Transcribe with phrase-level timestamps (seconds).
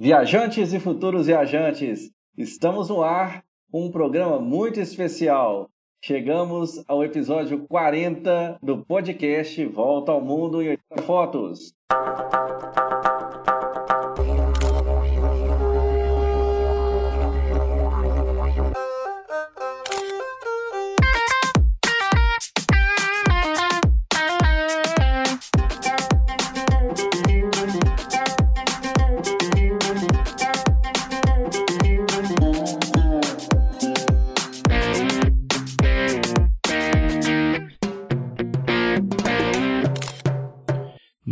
[0.00, 5.68] Viajantes e futuros viajantes, estamos no ar com um programa muito especial.
[6.04, 11.74] Chegamos ao episódio 40 do podcast Volta ao Mundo em 80 Fotos.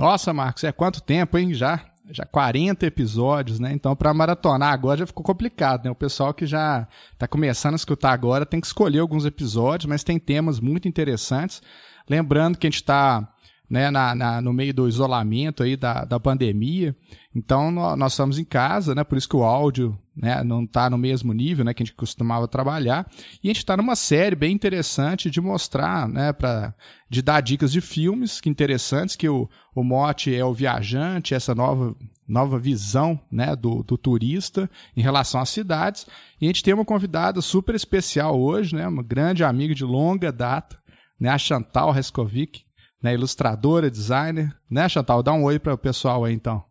[0.06, 1.52] Nossa, Marcos, é quanto tempo, hein?
[1.52, 3.72] Já, já 40 episódios, né?
[3.72, 5.90] Então, para maratonar agora já ficou complicado, né?
[5.90, 10.04] O pessoal que já está começando a escutar agora tem que escolher alguns episódios, mas
[10.04, 11.60] tem temas muito interessantes.
[12.08, 13.28] Lembrando que a gente está
[13.68, 16.94] né, na, na, no meio do isolamento aí da, da pandemia.
[17.34, 19.02] Então, nós, nós estamos em casa, né?
[19.02, 21.94] Por isso que o áudio né, não está no mesmo nível né, que a gente
[21.94, 23.06] costumava trabalhar.
[23.42, 26.74] E a gente está numa série bem interessante de mostrar, né, pra,
[27.10, 31.54] de dar dicas de filmes que interessantes, que o, o mote é o viajante, essa
[31.54, 31.94] nova,
[32.26, 36.06] nova visão né, do, do turista em relação às cidades.
[36.40, 40.32] E a gente tem uma convidada super especial hoje, né, uma grande amiga de longa
[40.32, 40.78] data,
[41.20, 42.66] né, a Chantal Reskovic
[43.02, 44.56] né, ilustradora, designer.
[44.70, 45.22] Né, Chantal?
[45.22, 46.64] Dá um oi para o pessoal aí, então.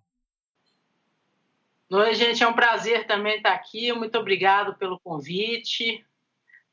[1.92, 3.94] Oi, gente, é um prazer também estar aqui.
[3.94, 6.04] Muito obrigado pelo convite.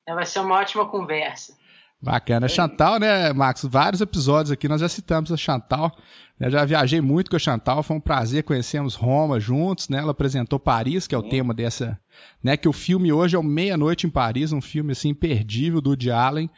[0.08, 1.54] É, vai ser uma ótima conversa.
[2.00, 2.48] Bacana.
[2.48, 3.64] Chantal, né, Max?
[3.64, 5.96] Vários episódios aqui nós já citamos a Chantal.
[6.40, 9.98] Eu já viajei muito com a Chantal, foi um prazer conhecermos Roma juntos, né?
[9.98, 11.28] Ela apresentou Paris, que é o Sim.
[11.28, 11.96] tema dessa,
[12.42, 12.56] né?
[12.56, 15.90] Que o filme hoje é o Meia Noite em Paris, um filme assim imperdível do
[15.90, 16.50] Woody Allen,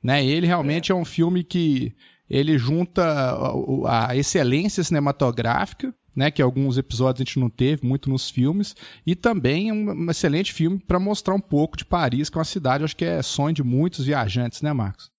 [0.00, 0.24] né?
[0.24, 1.92] Ele realmente é, é um filme que
[2.30, 8.10] ele junta a, a excelência cinematográfica, né, que alguns episódios a gente não teve muito
[8.10, 8.74] nos filmes,
[9.06, 12.84] e também um, excelente filme para mostrar um pouco de Paris, que é uma cidade,
[12.84, 15.10] acho que é sonho de muitos viajantes, né, Marcos?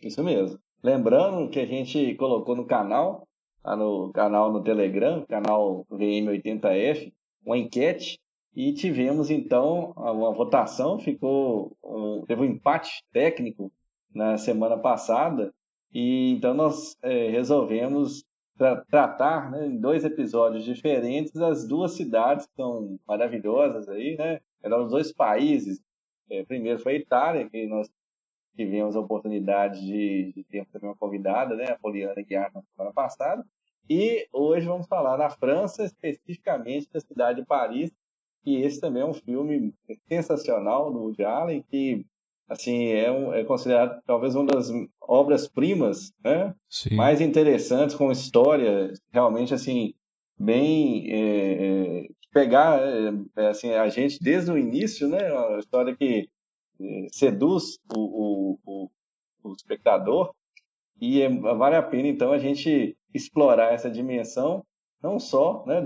[0.00, 0.58] Isso mesmo.
[0.82, 3.26] Lembrando que a gente colocou no canal,
[3.64, 7.12] no canal no Telegram, canal VM80F,
[7.44, 8.18] uma enquete
[8.54, 11.76] e tivemos então uma votação, ficou
[12.26, 13.72] teve um empate técnico
[14.14, 15.52] na semana passada
[15.92, 18.24] e então nós é, resolvemos
[18.58, 24.40] tra tratar né, em dois episódios diferentes as duas cidades que são maravilhosas aí, né?
[24.62, 25.80] Eram os dois países.
[26.28, 27.88] É, primeiro foi a Itália, que nós
[28.56, 31.70] tivemos a oportunidade de, de ter também uma convidada, né?
[31.70, 33.46] A Poliana Guiar na semana passada.
[33.88, 37.90] E hoje vamos falar da França, especificamente da cidade de Paris,
[38.44, 39.72] e esse também é um filme
[40.06, 42.04] sensacional do Woody Allen, que
[42.48, 44.70] assim, é, um, é considerado talvez uma das
[45.00, 46.54] obras-primas né?
[46.92, 49.94] mais interessantes, com história realmente, assim,
[50.38, 51.10] bem...
[51.10, 55.32] É, é, pegar é, é, assim, a gente desde o início, né?
[55.32, 56.28] Uma história que
[56.80, 58.90] é, seduz o, o, o,
[59.42, 60.32] o espectador
[61.00, 64.64] e vale a pena, então, a gente explorar essa dimensão,
[65.00, 65.80] não só, né,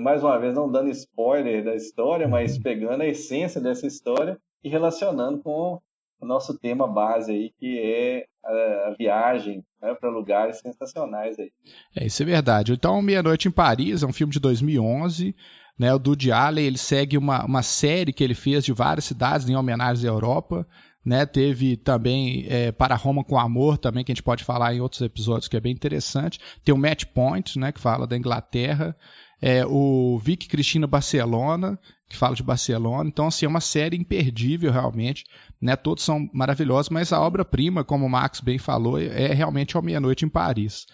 [0.00, 4.68] mais uma vez, não dando spoiler da história, mas pegando a essência dessa história e
[4.68, 5.80] relacionando com
[6.20, 11.50] o nosso tema base aí, que é a, viagem né, para lugares sensacionais aí.
[11.96, 12.72] É, isso é verdade.
[12.72, 15.34] Então, Meia-Noite em Paris é um filme de 2011,
[15.78, 19.48] né, o Dudy Allen, ele segue uma, uma série que ele fez de várias cidades
[19.48, 20.66] em homenagem à Europa,
[21.04, 24.80] né, teve também é, Para Roma com Amor, também, que a gente pode falar em
[24.80, 26.38] outros episódios, que é bem interessante.
[26.64, 28.96] Tem o Match Point, né, que fala da Inglaterra.
[29.40, 31.76] É, o Vic Cristina Barcelona,
[32.12, 33.08] que fala de Barcelona.
[33.08, 35.24] Então, assim, é uma série imperdível, realmente.
[35.60, 35.74] Né?
[35.74, 40.24] Todos são maravilhosos, mas a obra-prima, como o Max bem falou, é realmente A Meia-Noite
[40.24, 40.86] em Paris.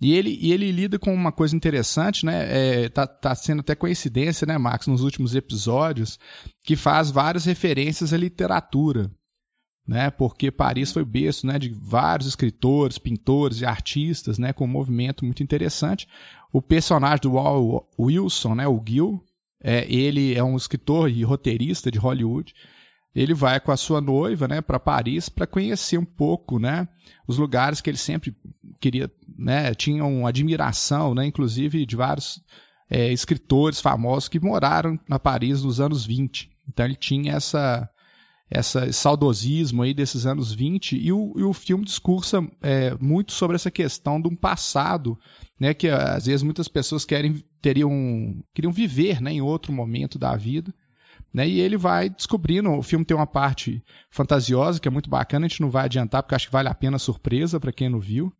[0.00, 2.84] E ele, e ele lida com uma coisa interessante, né?
[2.84, 6.18] É, tá, tá sendo até coincidência, né, Max, nos últimos episódios,
[6.62, 9.10] que faz várias referências à literatura.
[9.86, 14.68] Né, porque Paris foi berço né, de vários escritores, pintores e artistas, né, com um
[14.68, 16.06] movimento muito interessante.
[16.52, 19.24] O personagem do Wilson, né, o Gil,
[19.62, 22.54] é, ele é um escritor e roteirista de Hollywood.
[23.14, 26.86] Ele vai com a sua noiva, né, para Paris para conhecer um pouco, né,
[27.26, 28.36] os lugares que ele sempre
[28.80, 32.40] queria, né, tinham admiração, né, inclusive de vários
[32.88, 36.50] é, escritores famosos que moraram na Paris nos anos 20.
[36.68, 37.88] Então ele tinha essa
[38.50, 43.56] essa saudosismo aí desses anos 20 e o, e o filme discursa é, muito sobre
[43.56, 45.18] essa questão de um passado
[45.58, 50.36] né, que às vezes muitas pessoas querem teriam queriam viver, né, em outro momento da
[50.36, 50.72] vida,
[51.32, 51.46] né?
[51.46, 55.48] E ele vai descobrindo, o filme tem uma parte fantasiosa que é muito bacana, a
[55.48, 58.00] gente não vai adiantar porque acho que vale a pena a surpresa para quem não
[58.00, 58.32] viu,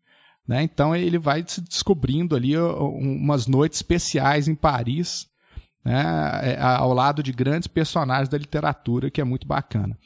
[0.47, 0.63] né?
[0.63, 5.29] Então ele vai se descobrindo ali umas noites especiais em Paris,
[5.85, 6.03] né,
[6.43, 9.97] é, ao lado de grandes personagens da literatura, que é muito bacana.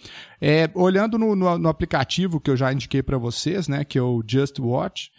[0.41, 4.03] É, olhando no, no, no, aplicativo que eu já indiquei para vocês, né, que é
[4.03, 5.11] o Just Watch,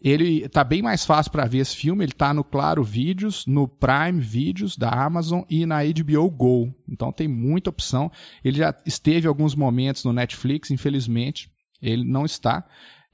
[0.00, 2.04] ele tá bem mais fácil para ver esse filme.
[2.04, 6.74] Ele tá no Claro Vídeos, no Prime Vídeos da Amazon e na HBO Go.
[6.88, 8.10] Então tem muita opção.
[8.44, 11.50] Ele já esteve alguns momentos no Netflix, infelizmente
[11.80, 12.64] ele não está.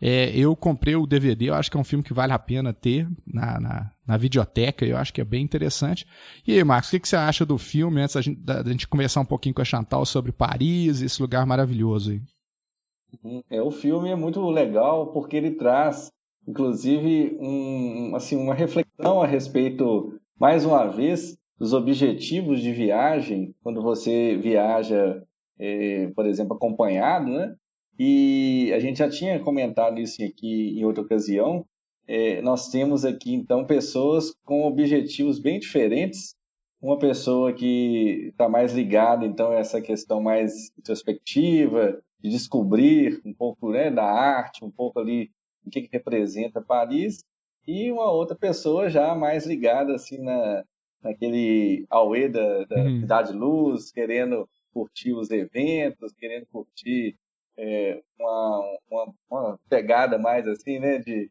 [0.01, 2.75] É, eu comprei o DVD, eu acho que é um filme que vale a pena
[2.75, 6.07] ter na, na, na videoteca, eu acho que é bem interessante.
[6.47, 8.71] E aí, Marcos, o que, que você acha do filme, antes da gente, da, da
[8.71, 12.23] gente conversar um pouquinho com a Chantal sobre Paris, esse lugar maravilhoso aí?
[13.49, 16.11] É, o filme é muito legal porque ele traz,
[16.47, 23.83] inclusive, um, assim, uma reflexão a respeito, mais uma vez, dos objetivos de viagem, quando
[23.83, 25.23] você viaja,
[25.59, 27.55] é, por exemplo, acompanhado, né?
[27.99, 31.65] E a gente já tinha comentado isso aqui em outra ocasião.
[32.07, 36.35] É, nós temos aqui, então, pessoas com objetivos bem diferentes.
[36.83, 43.33] Uma pessoa que está mais ligada, então, a essa questão mais introspectiva, de descobrir um
[43.33, 45.31] pouco né, da arte, um pouco ali
[45.67, 47.25] o que, que representa Paris.
[47.67, 50.65] E uma outra pessoa já mais ligada, assim, na,
[51.03, 53.01] naquele auê da, da uhum.
[53.01, 57.17] Cidade Luz, querendo curtir os eventos, querendo curtir
[57.57, 61.31] é, uma, uma, uma, pegada mais assim, né, de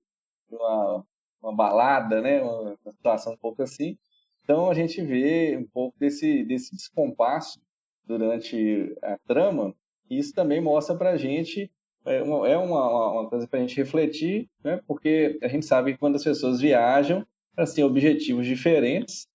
[0.50, 1.06] uma,
[1.41, 3.97] uma balada, né, uma, uma, situação um pouco assim.
[4.44, 7.62] Então a gente vê um pouco desse, desse descompasso
[8.06, 9.75] durante a trama,
[10.09, 11.71] e isso também mostra para a gente,
[12.05, 15.94] é uma, é uma, uma coisa para a gente refletir, né, porque a gente sabe
[15.94, 19.27] que quando as pessoas viajam, elas têm objetivos diferentes,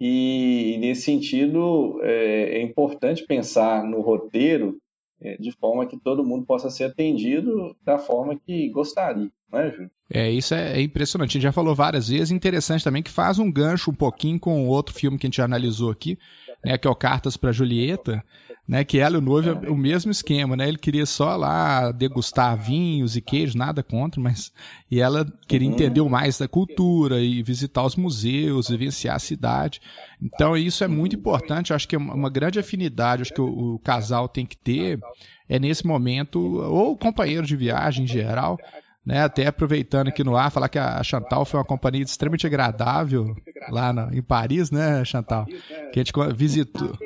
[0.00, 4.76] e, nesse sentido é, é importante pensar no roteiro
[5.20, 9.88] é, de forma que todo mundo possa ser atendido da forma que gostaria, né?
[10.12, 11.30] É, isso é, é impressionante.
[11.30, 14.66] A gente já falou várias vezes, interessante também que faz um gancho um pouquinho com
[14.66, 16.18] outro filme que a gente já analisou aqui,
[16.64, 18.22] né, que é o Cartas para Julieta,
[18.66, 20.66] né, que ela e o noivo é o mesmo esquema, né?
[20.66, 24.50] Ele queria só lá degustar vinhos e queijos, nada contra, mas
[24.90, 25.74] e ela queria uhum.
[25.74, 29.80] entender mais da cultura e visitar os museus, vivenciar a cidade.
[30.20, 33.74] Então isso é muito importante, eu acho que é uma grande afinidade, acho que o,
[33.74, 34.98] o casal tem que ter
[35.46, 38.58] é nesse momento ou o companheiro de viagem em geral,
[39.04, 43.36] né, até aproveitando aqui no ar, falar que a Chantal foi uma companhia extremamente agradável
[43.70, 45.44] lá na, em Paris, né, Chantal?
[45.92, 46.96] Que a gente visitou.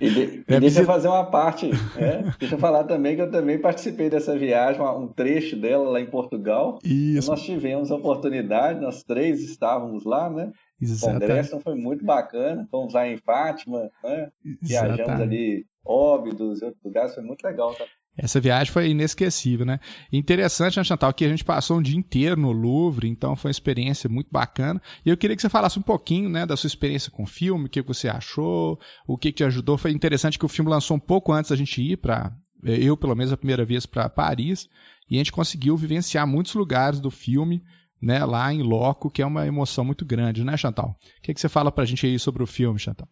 [0.00, 2.34] E, de, e deixa eu fazer uma parte, né?
[2.38, 6.06] deixa eu falar também que eu também participei dessa viagem, um trecho dela lá em
[6.06, 6.78] Portugal.
[6.82, 7.30] Isso.
[7.30, 10.52] Nós tivemos a oportunidade, nós três estávamos lá, né?
[10.80, 11.16] Exatamente.
[11.16, 14.28] O congresso foi muito bacana, fomos lá em Fátima, né?
[14.62, 17.74] viajamos ali Óbidos, outros lugares, foi muito legal.
[17.74, 17.86] Tá?
[18.18, 19.78] Essa viagem foi inesquecível, né?
[20.12, 23.52] Interessante, né, Chantal, que a gente passou um dia inteiro no Louvre, então foi uma
[23.52, 24.82] experiência muito bacana.
[25.06, 27.66] E eu queria que você falasse um pouquinho, né, da sua experiência com o filme,
[27.66, 28.76] o que você achou,
[29.06, 29.78] o que, te ajudou.
[29.78, 33.14] Foi interessante que o filme lançou um pouco antes da gente ir para, eu pelo
[33.14, 34.68] menos a primeira vez para Paris,
[35.08, 37.62] e a gente conseguiu vivenciar muitos lugares do filme,
[38.02, 40.96] né, lá em loco, que é uma emoção muito grande, né, Chantal?
[41.18, 43.08] O que, que você fala para a gente aí sobre o filme, Chantal?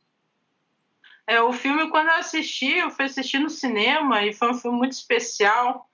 [1.29, 4.79] É, o filme, quando eu assisti, eu fui assistir no cinema e foi um filme
[4.79, 5.89] muito especial,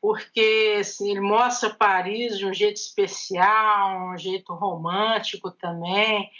[0.00, 6.30] porque assim, ele mostra Paris de um jeito especial, um jeito romântico também.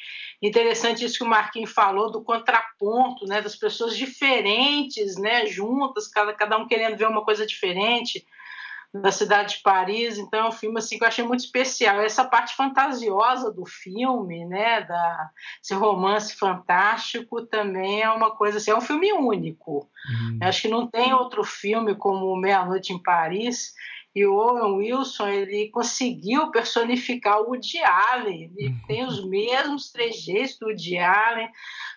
[0.42, 6.32] Interessante isso que o Marquinhos falou do contraponto, né, das pessoas diferentes, né, juntas, cada,
[6.32, 8.26] cada um querendo ver uma coisa diferente
[8.94, 12.00] da cidade de Paris, então é um filme assim que eu achei muito especial.
[12.00, 18.70] Essa parte fantasiosa do filme, né, da esse romance fantástico também é uma coisa assim,
[18.70, 19.90] é um filme único.
[20.08, 20.38] Uhum.
[20.42, 23.74] Acho que não tem outro filme como Meia Noite em Paris.
[24.14, 28.52] E o Owen Wilson ele conseguiu personificar o Woody Allen.
[28.56, 28.80] Ele uhum.
[28.86, 31.48] tem os mesmos trejeitos do Woody Allen,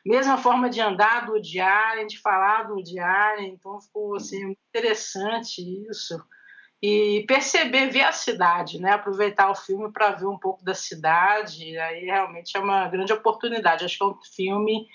[0.03, 3.49] mesma forma de andar do Woody Allen, de falar do Woody Allen.
[3.49, 6.19] Então ficou assim muito interessante isso
[6.81, 8.91] e perceber, ver a cidade, né?
[8.91, 13.83] Aproveitar o filme para ver um pouco da cidade, aí realmente é uma grande oportunidade.
[13.83, 14.87] Acho que é um filme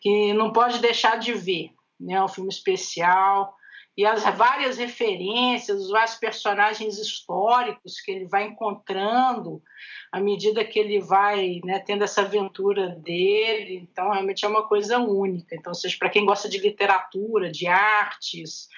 [0.00, 2.14] que não pode deixar de ver, né?
[2.14, 3.56] É um filme especial
[3.96, 9.62] e as várias referências, os vários personagens históricos que ele vai encontrando
[10.10, 13.76] à medida que ele vai né, tendo essa aventura dele.
[13.76, 15.54] Então, realmente é uma coisa única.
[15.54, 18.68] Então, seja para quem gosta de literatura, de artes,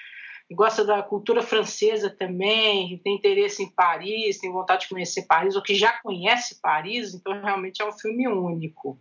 [0.53, 5.61] gosta da cultura francesa também, tem interesse em Paris, tem vontade de conhecer Paris, ou
[5.61, 8.99] que já conhece Paris, então realmente é um filme único.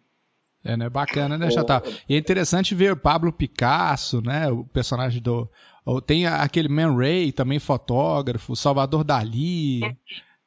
[0.65, 0.89] É, né?
[0.89, 1.83] Bacana, né, Chantal?
[2.09, 4.51] E é interessante ver Pablo Picasso, né?
[4.51, 5.47] O personagem do.
[6.07, 9.85] Tem aquele Man Ray, também fotógrafo, Salvador Dali.
[9.85, 9.95] É.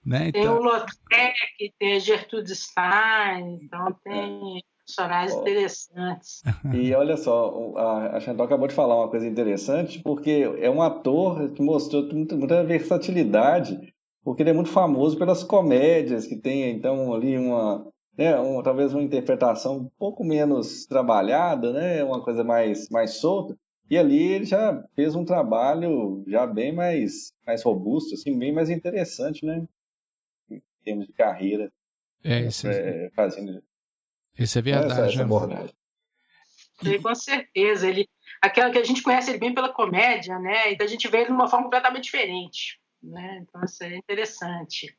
[0.04, 0.30] Né?
[0.30, 0.42] Então...
[0.42, 5.42] Tem o Lautrec, tem a Gertrude Stein, então tem personagens oh.
[5.42, 6.42] interessantes.
[6.74, 11.52] E olha só, a Chantal acabou de falar uma coisa interessante, porque é um ator
[11.52, 13.78] que mostrou muita, muita versatilidade,
[14.24, 17.86] porque ele é muito famoso pelas comédias que tem, então, ali uma,
[18.18, 23.56] né, um, talvez uma interpretação um pouco menos trabalhada, né, uma coisa mais, mais solta.
[23.90, 28.70] E ali ele já fez um trabalho já bem mais, mais robusto, assim, bem mais
[28.70, 29.66] interessante, né?
[30.52, 31.72] Em termos de carreira.
[32.22, 33.64] É, isso é, fazendo
[34.38, 34.92] isso é verdade.
[34.92, 35.74] Essa, essa abordagem.
[36.84, 37.88] E, com certeza.
[37.88, 38.08] Ele,
[38.42, 40.72] aquela que a gente conhece ele bem pela comédia, né?
[40.72, 42.80] Então a gente vê ele de uma forma completamente diferente.
[43.02, 43.40] Né?
[43.42, 44.96] Então isso é interessante.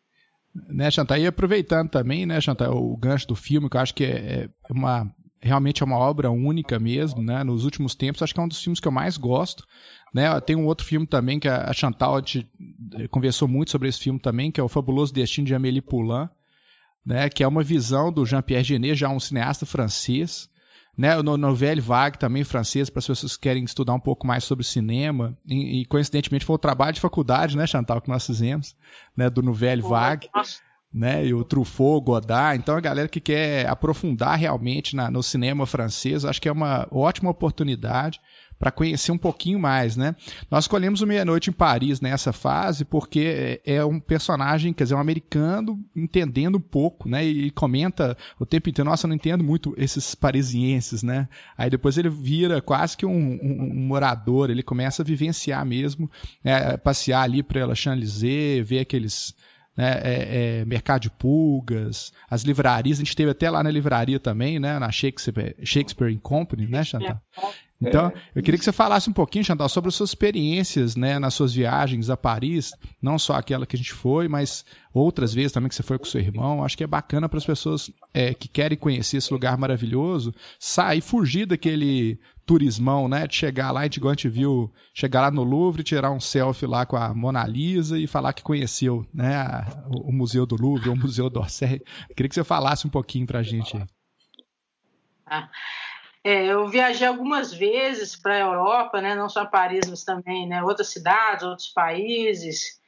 [0.55, 1.19] Né, Chantal?
[1.19, 4.73] E aproveitando também, né, Chantal, o gancho do filme, que eu acho que é, é
[4.73, 7.45] uma realmente é uma obra única mesmo, né?
[7.45, 9.65] Nos últimos tempos, acho que é um dos filmes que eu mais gosto,
[10.13, 10.41] né?
[10.41, 12.51] Tem um outro filme também que a Chantal a gente
[13.11, 16.29] conversou muito sobre esse filme também, que é o Fabuloso Destino de Amélie Poulain,
[17.09, 17.31] né?
[17.31, 20.47] Que é uma visão do Jean-Pierre Genet, já um cineasta francês,
[20.97, 21.17] né?
[21.17, 24.63] O Nouvelle Vague também francês para as pessoas que querem estudar um pouco mais sobre
[24.63, 28.77] cinema e, e, coincidentemente foi o trabalho de faculdade, né, Chantal, que nós fizemos,
[29.17, 29.31] né?
[29.31, 30.29] Do Nouvelle Vague.
[30.35, 31.27] Nossa né?
[31.27, 32.59] E o Truffaut, Godard.
[32.59, 36.89] Então, a galera que quer aprofundar realmente na, no cinema francês, acho que é uma
[36.91, 38.19] ótima oportunidade
[38.59, 40.17] para conhecer um pouquinho mais, né?
[40.51, 44.95] Nós escolhemos o Meia-Noite em Paris nessa fase porque é, é um personagem, quer dizer,
[44.95, 47.25] um americano entendendo um pouco, né?
[47.25, 51.29] E comenta o tempo inteiro, nossa, eu não entendo muito esses parisienses, né?
[51.57, 56.11] Aí depois ele vira quase que um, um, um morador, ele começa a vivenciar mesmo,
[56.43, 59.35] é, passear ali pela Champs-Élysées, ver aqueles
[59.79, 64.19] né, é, é, mercado de pulgas, as livrarias, a gente teve até lá na livraria
[64.19, 67.23] também, né, na Shakespeare, Shakespeare Company, né, Chantal?
[67.81, 71.35] Então, eu queria que você falasse um pouquinho, Chantal, sobre as suas experiências, né, nas
[71.35, 75.69] suas viagens a Paris, não só aquela que a gente foi, mas outras vezes também
[75.69, 76.65] que você foi com seu irmão.
[76.65, 81.01] Acho que é bacana para as pessoas é, que querem conhecer esse lugar maravilhoso, sair,
[81.01, 83.27] fugir daquele turismão, né?
[83.29, 86.85] De chegar lá, igual a gente viu, chegar lá no Louvre, tirar um selfie lá
[86.85, 89.65] com a Mona Lisa e falar que conheceu, né?
[89.87, 91.81] O, o Museu do Louvre, o Museu d'Orsay.
[92.17, 93.85] Queria que você falasse um pouquinho para a gente aí.
[95.27, 95.49] Ah,
[96.29, 99.15] é, eu viajei algumas vezes para a Europa, né?
[99.15, 100.63] Não só Paris, mas também, né?
[100.63, 102.79] Outras cidades, outros países.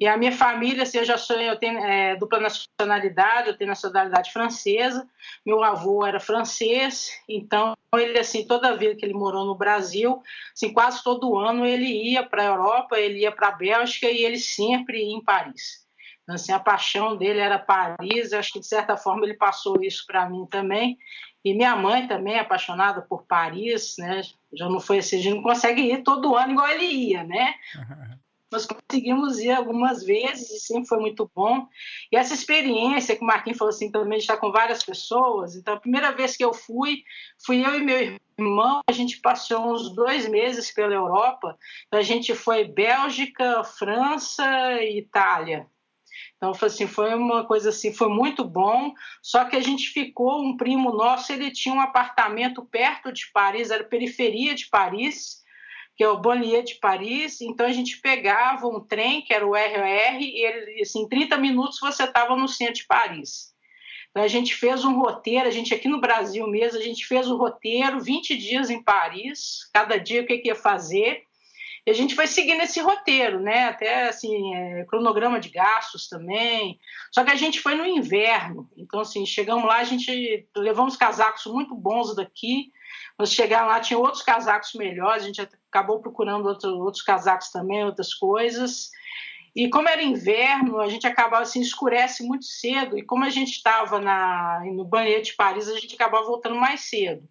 [0.00, 3.68] E a minha família, assim, eu já sou, eu tenho é, dupla nacionalidade, eu tenho
[3.68, 5.08] nacionalidade francesa.
[5.46, 10.20] Meu avô era francês, então ele, assim, toda vida que ele morou no Brasil,
[10.52, 14.24] assim, quase todo ano ele ia para a Europa, ele ia para a Bélgica e
[14.24, 15.86] ele sempre ia em Paris.
[16.22, 20.04] Então, assim, a paixão dele era Paris, acho que de certa forma ele passou isso
[20.06, 20.98] para mim também.
[21.44, 24.22] E minha mãe também apaixonada por Paris, né?
[24.52, 27.54] Já não foi assim, a gente não consegue ir todo ano igual ele ia, né?
[28.50, 31.66] nós conseguimos ir algumas vezes e sempre foi muito bom.
[32.10, 35.54] E essa experiência que o Marquinhos falou assim, também está com várias pessoas.
[35.54, 37.02] Então, a primeira vez que eu fui,
[37.44, 38.80] fui eu e meu irmão.
[38.88, 41.56] A gente passou uns dois meses pela Europa.
[41.86, 44.44] Então, a gente foi Bélgica, França
[44.82, 45.66] e Itália.
[46.40, 48.94] Então, foi assim, foi uma coisa assim, foi muito bom.
[49.22, 53.70] Só que a gente ficou, um primo nosso, ele tinha um apartamento perto de Paris,
[53.70, 55.40] era periferia de Paris
[56.00, 57.42] que é o Bonnier de Paris.
[57.42, 61.36] Então a gente pegava um trem, que era o RER, e ele, assim, em 30
[61.36, 63.52] minutos você estava no centro de Paris.
[64.08, 67.28] Então a gente fez um roteiro, a gente aqui no Brasil mesmo, a gente fez
[67.28, 71.22] o um roteiro, 20 dias em Paris, cada dia o que, que ia fazer.
[71.86, 73.68] E a gente foi seguindo esse roteiro, né?
[73.68, 76.78] Até assim, é, cronograma de gastos também.
[77.10, 78.68] Só que a gente foi no inverno.
[78.76, 82.70] Então, assim, chegamos lá, a gente levamos casacos muito bons daqui.
[83.18, 87.84] Nós chegamos lá, tinha outros casacos melhores, a gente acabou procurando outro, outros casacos também,
[87.84, 88.90] outras coisas.
[89.54, 92.96] E como era inverno, a gente acabava assim, escurece muito cedo.
[92.98, 94.00] E como a gente estava
[94.64, 97.28] no banheiro de Paris, a gente acabava voltando mais cedo.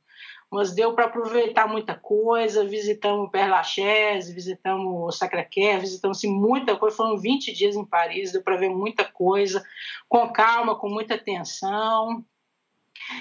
[0.52, 2.66] Mas deu para aproveitar muita coisa.
[2.66, 6.96] Visitamos Père Lachaise, visitamos Sacré-Cœur, visitamos assim, muita coisa.
[6.96, 9.64] Foram 20 dias em Paris, deu para ver muita coisa,
[10.08, 12.26] com calma, com muita atenção.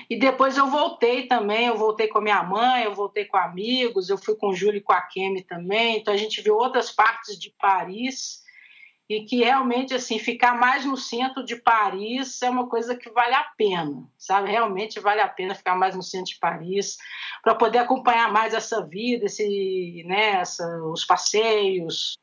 [0.09, 4.09] E depois eu voltei também, eu voltei com a minha mãe, eu voltei com amigos,
[4.09, 5.99] eu fui com o Júlio e com a Kemi também.
[5.99, 8.43] Então a gente viu outras partes de Paris
[9.09, 13.35] e que realmente assim ficar mais no centro de Paris é uma coisa que vale
[13.35, 14.51] a pena, sabe?
[14.51, 16.99] Realmente vale a pena ficar mais no centro de Paris
[17.43, 22.19] para poder acompanhar mais essa vida, esse, né, essa, os passeios,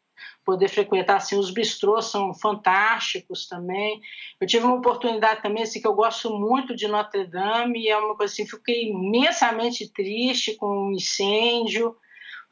[0.45, 3.99] poder frequentar assim os bistrôs são fantásticos também
[4.39, 7.97] eu tive uma oportunidade também assim que eu gosto muito de Notre Dame e é
[7.97, 11.97] uma coisa assim fiquei imensamente triste com o um incêndio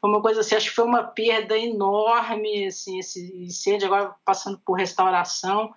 [0.04, 4.60] foi uma coisa assim acho que foi uma perda enorme assim esse incêndio agora passando
[4.64, 5.72] por restauração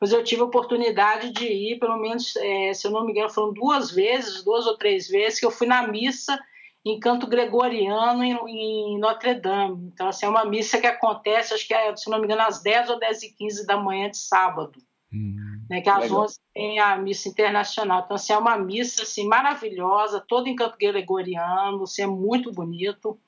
[0.00, 3.30] mas eu tive a oportunidade de ir, pelo menos, é, se eu não me engano,
[3.30, 6.38] foram duas vezes, duas ou três vezes, que eu fui na missa
[6.84, 9.90] em canto gregoriano em, em Notre Dame.
[9.94, 12.62] Então, assim, é uma missa que acontece, acho que é, se não me engano, às
[12.62, 14.78] 10 ou 10 e 15 da manhã de sábado.
[15.10, 15.36] Hum,
[15.70, 16.24] né, que às legal.
[16.24, 18.02] 11 tem a missa internacional.
[18.04, 23.18] Então, assim, é uma missa assim, maravilhosa, toda em canto gregoriano, assim, é muito bonito.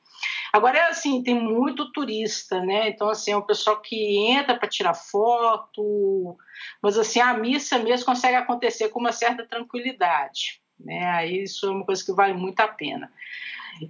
[0.52, 2.88] Agora, é assim, tem muito turista, né?
[2.88, 6.36] Então, assim, é um pessoal que entra para tirar foto,
[6.82, 11.04] mas, assim, a missa mesmo consegue acontecer com uma certa tranquilidade, né?
[11.10, 13.10] Aí isso é uma coisa que vale muito a pena.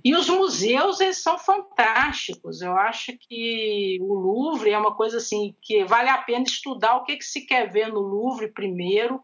[0.05, 2.61] E os museus, eles são fantásticos.
[2.61, 7.05] Eu acho que o Louvre é uma coisa assim que vale a pena estudar o
[7.05, 9.21] que, que se quer ver no Louvre primeiro,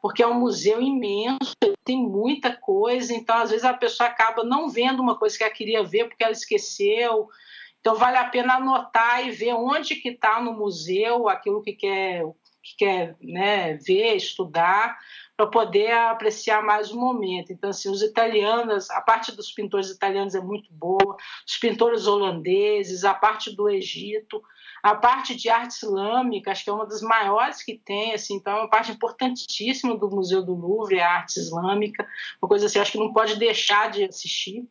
[0.00, 1.54] porque é um museu imenso,
[1.84, 5.52] tem muita coisa, então às vezes a pessoa acaba não vendo uma coisa que ela
[5.52, 7.28] queria ver porque ela esqueceu.
[7.80, 12.22] Então vale a pena anotar e ver onde que está no museu aquilo que quer,
[12.62, 14.96] que quer né, ver, estudar,
[15.36, 17.52] para poder apreciar mais o momento.
[17.52, 23.04] Então, assim, os italianos, a parte dos pintores italianos é muito boa, os pintores holandeses,
[23.04, 24.42] a parte do Egito,
[24.82, 28.52] a parte de arte islâmica, acho que é uma das maiores que tem, assim, então
[28.52, 32.06] é uma parte importantíssima do Museu do Louvre, a arte islâmica,
[32.40, 34.68] uma coisa assim, acho que não pode deixar de assistir.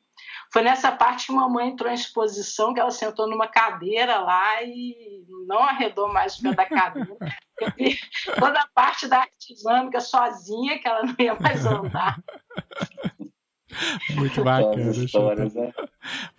[0.51, 5.23] Foi nessa parte que mamãe entrou em exposição, que ela sentou numa cadeira lá e
[5.47, 7.17] não arredou mais o pé da cadeira.
[8.37, 12.19] toda a parte da arte islâmica sozinha, que ela não ia mais andar.
[14.15, 14.91] Muito bacana.
[14.91, 15.71] Histórias, né?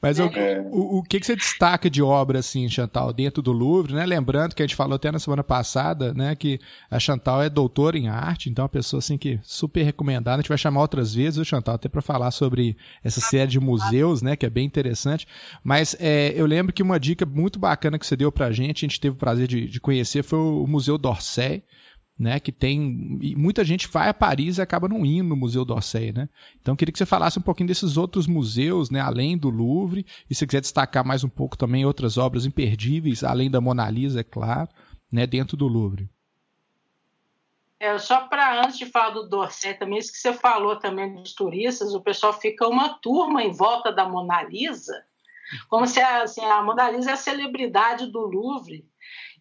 [0.00, 0.24] Mas é.
[0.24, 0.28] o,
[0.70, 4.04] o, o, que, que você destaca de obra, assim, Chantal, dentro do Louvre, né?
[4.04, 6.58] Lembrando que a gente falou até na semana passada, né, que
[6.90, 10.36] a Chantal é doutora em arte, então é uma pessoa, assim, que super recomendada.
[10.36, 13.60] A gente vai chamar outras vezes, o Chantal, até para falar sobre essa série de
[13.60, 15.26] museus, né, que é bem interessante.
[15.62, 18.88] Mas é, eu lembro que uma dica muito bacana que você deu pra gente, a
[18.88, 21.62] gente teve o prazer de, de conhecer, foi o Museu d'Orsay,
[22.18, 22.78] né, que tem
[23.36, 26.28] muita gente vai a Paris e acaba não indo no Museu d'Orsay, né?
[26.60, 30.34] Então queria que você falasse um pouquinho desses outros museus, né, além do Louvre, e
[30.34, 34.24] se quiser destacar mais um pouco também outras obras imperdíveis, além da Mona Lisa, é
[34.24, 34.68] claro,
[35.10, 36.08] né, dentro do Louvre.
[37.80, 41.34] É, só para antes de falar do Dorset também, isso que você falou também dos
[41.34, 45.04] turistas, o pessoal fica uma turma em volta da Mona Lisa,
[45.68, 48.86] como se assim, a Mona Lisa é a celebridade do Louvre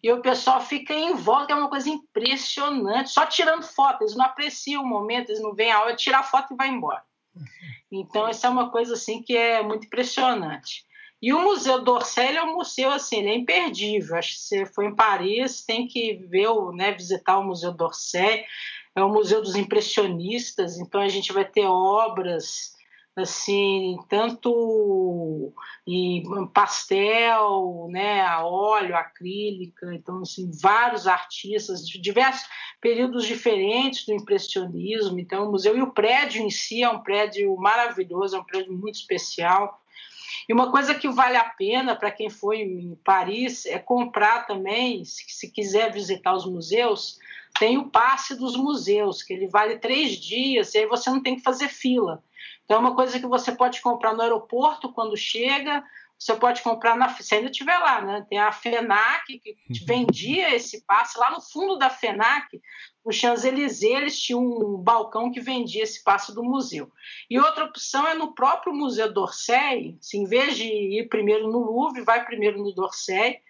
[0.02, 4.24] e o pessoal fica em volta, é uma coisa impressionante, só tirando foto, eles não
[4.24, 7.02] apreciam o momento, eles não veem a hora tirar foto e vai embora.
[7.90, 10.84] Então, isso é uma coisa assim que é muito impressionante.
[11.20, 14.16] E o Museu d'Orsay é um museu assim, é imperdível.
[14.16, 18.44] Acho que você foi em Paris, tem que ver, né, visitar o Museu d'Orsay.
[18.96, 22.72] É o Museu dos Impressionistas, então a gente vai ter obras
[23.14, 25.52] assim, tanto
[25.86, 32.48] em pastel, né, a óleo, acrílica, então assim, vários artistas de diversos
[32.80, 35.18] períodos diferentes do impressionismo.
[35.18, 38.72] Então, o museu e o prédio em si é um prédio maravilhoso, é um prédio
[38.72, 39.80] muito especial.
[40.48, 45.04] E uma coisa que vale a pena para quem foi em Paris é comprar também,
[45.04, 47.18] se, se quiser visitar os museus,
[47.58, 51.36] tem o passe dos museus, que ele vale três dias, e aí você não tem
[51.36, 52.22] que fazer fila.
[52.64, 55.84] Então, é uma coisa que você pode comprar no aeroporto quando chega,
[56.22, 57.08] você pode comprar na.
[57.08, 58.24] Se ainda estiver lá, né?
[58.30, 59.86] Tem a FENAC, que uhum.
[59.86, 62.62] vendia esse passe lá no fundo da FENAC,
[63.04, 66.88] no Champs-Élysées, eles tinham um balcão que vendia esse passe do museu.
[67.28, 71.58] E outra opção é no próprio Museu d'Orsay, se em vez de ir primeiro no
[71.58, 73.40] Louvre, vai primeiro no d'Orsay,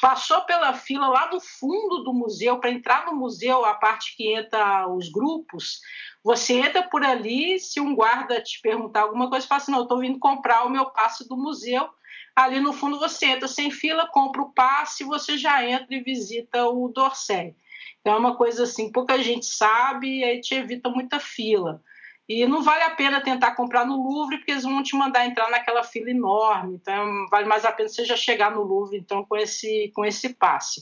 [0.00, 4.34] passou pela fila lá do fundo do museu, para entrar no museu, a parte que
[4.34, 5.80] entra os grupos,
[6.22, 10.00] você entra por ali, se um guarda te perguntar alguma coisa, fala assim, não, estou
[10.00, 11.88] vindo comprar o meu passe do museu.
[12.36, 16.68] Ali no fundo você entra sem fila, compra o passe, você já entra e visita
[16.68, 17.54] o Dorsey.
[18.00, 21.82] Então é uma coisa assim, pouca gente sabe e aí te evita muita fila.
[22.30, 25.50] E não vale a pena tentar comprar no Louvre, porque eles vão te mandar entrar
[25.50, 26.76] naquela fila enorme.
[26.76, 30.32] Então, vale mais a pena você já chegar no Louvre então, com, esse, com esse
[30.34, 30.80] passe.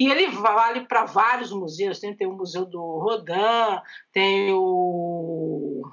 [0.00, 2.00] E ele vale para vários museus.
[2.00, 3.80] Tem, tem o Museu do Rodin,
[4.12, 5.88] tem o,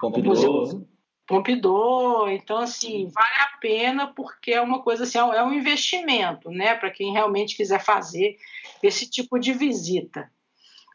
[0.00, 0.32] Pompidou.
[0.32, 0.88] o Museu
[1.28, 2.28] Pompidou.
[2.28, 6.74] Então, assim, vale a pena porque é uma coisa assim, é um investimento, né?
[6.74, 8.36] Para quem realmente quiser fazer
[8.82, 10.28] esse tipo de visita.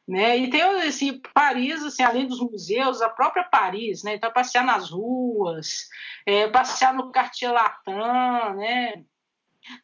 [0.08, 0.38] Né?
[0.38, 4.16] E tem assim, Paris, assim, além dos museus, a própria Paris, né?
[4.16, 5.88] Então, passear nas ruas,
[6.28, 7.92] é, passear no Cartier Latin,
[8.56, 9.04] né?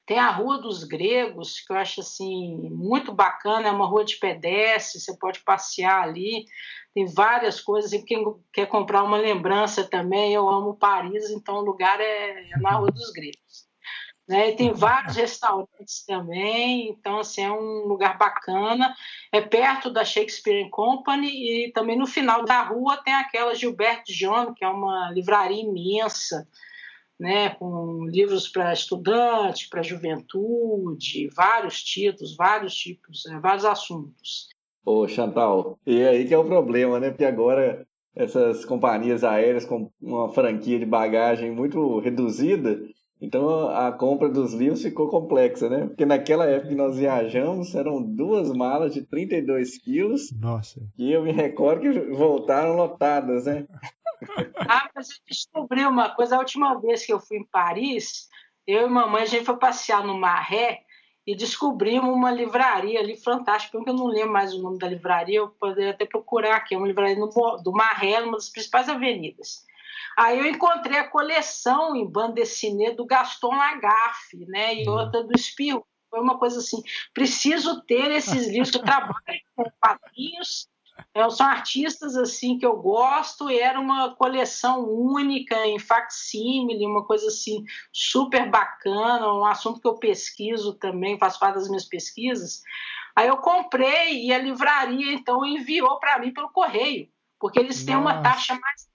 [0.06, 4.18] Tem a Rua dos Gregos, que eu acho assim muito bacana, é uma rua de
[4.18, 6.46] pedestre, você pode passear ali.
[6.94, 11.62] Tem várias coisas, e quem quer comprar uma lembrança também, eu amo Paris, então o
[11.62, 13.71] lugar é, é na Rua dos Gregos.
[14.32, 14.54] Né?
[14.54, 18.96] tem vários restaurantes também, então assim, é um lugar bacana.
[19.30, 24.54] É perto da Shakespeare Company e também no final da rua tem aquela Gilbert John,
[24.54, 26.48] que é uma livraria imensa,
[27.20, 27.50] né?
[27.50, 33.38] com livros para estudante, para juventude, vários títulos, vários tipos, né?
[33.44, 34.48] vários assuntos.
[34.86, 37.10] Ô, Chantal, e aí que é o problema, né?
[37.10, 42.80] Porque agora essas companhias aéreas com uma franquia de bagagem muito reduzida,
[43.22, 45.86] então a compra dos livros ficou complexa, né?
[45.86, 50.32] Porque naquela época que nós viajamos, eram duas malas de 32 quilos.
[50.32, 50.82] Nossa.
[50.98, 53.68] E eu me recordo que voltaram lotadas, né?
[54.68, 56.36] Ah, mas eu descobri uma coisa.
[56.36, 58.28] A última vez que eu fui em Paris,
[58.66, 60.82] eu e mamãe, a gente foi passear no Maré
[61.26, 65.38] e descobrimos uma livraria ali fantástica, porque eu não lembro mais o nome da livraria,
[65.38, 67.28] eu poderia até procurar aqui, é uma livraria no,
[67.64, 69.64] do Maré, uma das principais avenidas.
[70.22, 74.94] Aí eu encontrei a coleção em bande dessinée do Gaston Lagaffe, né, e uhum.
[74.94, 75.84] outra do Spirou.
[76.12, 79.16] Foi uma coisa assim, preciso ter esses livros, eu trabalho
[79.56, 80.68] com quadrinhos,
[81.16, 87.04] é, são artistas assim que eu gosto, e era uma coleção única em facsímile, uma
[87.04, 92.62] coisa assim super bacana, um assunto que eu pesquiso também, faço parte das minhas pesquisas.
[93.16, 97.86] Aí eu comprei e a livraria então enviou para mim pelo correio, porque eles Nossa.
[97.88, 98.90] têm uma taxa mais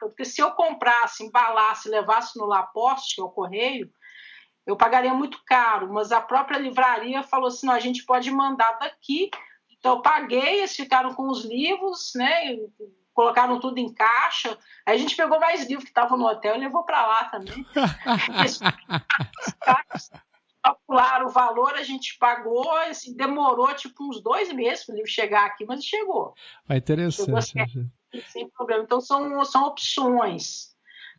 [0.00, 3.90] porque se eu comprasse, embalasse, levasse no Laposte, que é o correio,
[4.66, 8.78] eu pagaria muito caro, mas a própria livraria falou assim: não, a gente pode mandar
[8.78, 9.30] daqui.
[9.70, 12.56] Então, eu paguei, eles ficaram com os livros, né?
[13.12, 14.56] Colocaram tudo em caixa.
[14.86, 17.66] Aí a gente pegou mais livros que estavam no hotel e levou para lá também.
[20.62, 25.10] calcularam o valor, a gente pagou, assim, demorou tipo uns dois meses para o livro
[25.10, 26.32] chegar aqui, mas chegou.
[26.68, 27.50] É interessante.
[27.50, 28.84] Chegou sem problema.
[28.84, 30.72] Então, são, são opções.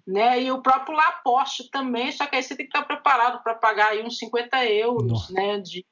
[0.05, 0.43] Né?
[0.43, 3.91] E o próprio Laposte também, só que aí você tem que estar preparado para pagar
[3.91, 5.85] aí uns 50 euros né, de,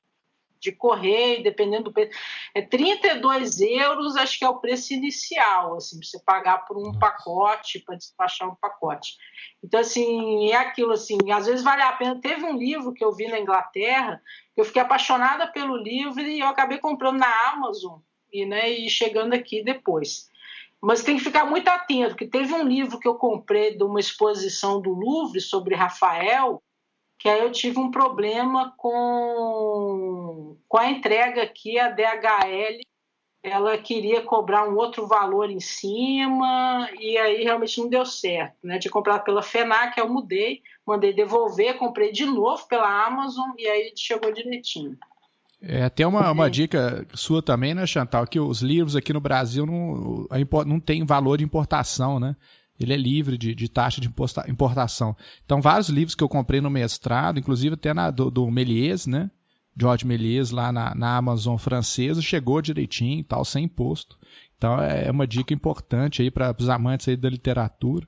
[0.60, 2.12] de correio, dependendo do preço.
[2.54, 6.88] É 32 euros, acho que é o preço inicial, assim, para você pagar por um
[6.88, 7.00] Nossa.
[7.00, 9.16] pacote, para despachar um pacote.
[9.64, 12.20] Então, assim, é aquilo, assim, às vezes vale a pena.
[12.20, 14.22] Teve um livro que eu vi na Inglaterra,
[14.54, 18.00] que eu fiquei apaixonada pelo livro e eu acabei comprando na Amazon
[18.32, 20.30] e, né, e chegando aqui depois.
[20.82, 24.00] Mas tem que ficar muito atento, porque teve um livro que eu comprei de uma
[24.00, 26.62] exposição do Louvre sobre Rafael,
[27.20, 32.82] que aí eu tive um problema com, com a entrega aqui, a DHL,
[33.44, 38.56] ela queria cobrar um outro valor em cima, e aí realmente não deu certo.
[38.64, 38.80] Né?
[38.80, 43.94] Tinha comprado pela FENAC, eu mudei, mandei devolver, comprei de novo pela Amazon, e aí
[43.96, 44.98] chegou direitinho.
[45.62, 49.64] É até uma, uma dica sua também, né, Chantal, que os livros aqui no Brasil
[49.66, 50.28] não,
[50.66, 52.36] não tem valor de importação, né?
[52.80, 54.12] Ele é livre de, de taxa de
[54.48, 55.16] importação.
[55.46, 59.30] Então, vários livros que eu comprei no mestrado, inclusive até na, do, do Méliès, né?
[59.80, 64.18] George Méliès, lá na, na Amazon francesa, chegou direitinho e tal, sem imposto.
[64.58, 68.08] Então, é, é uma dica importante aí para os amantes aí da literatura.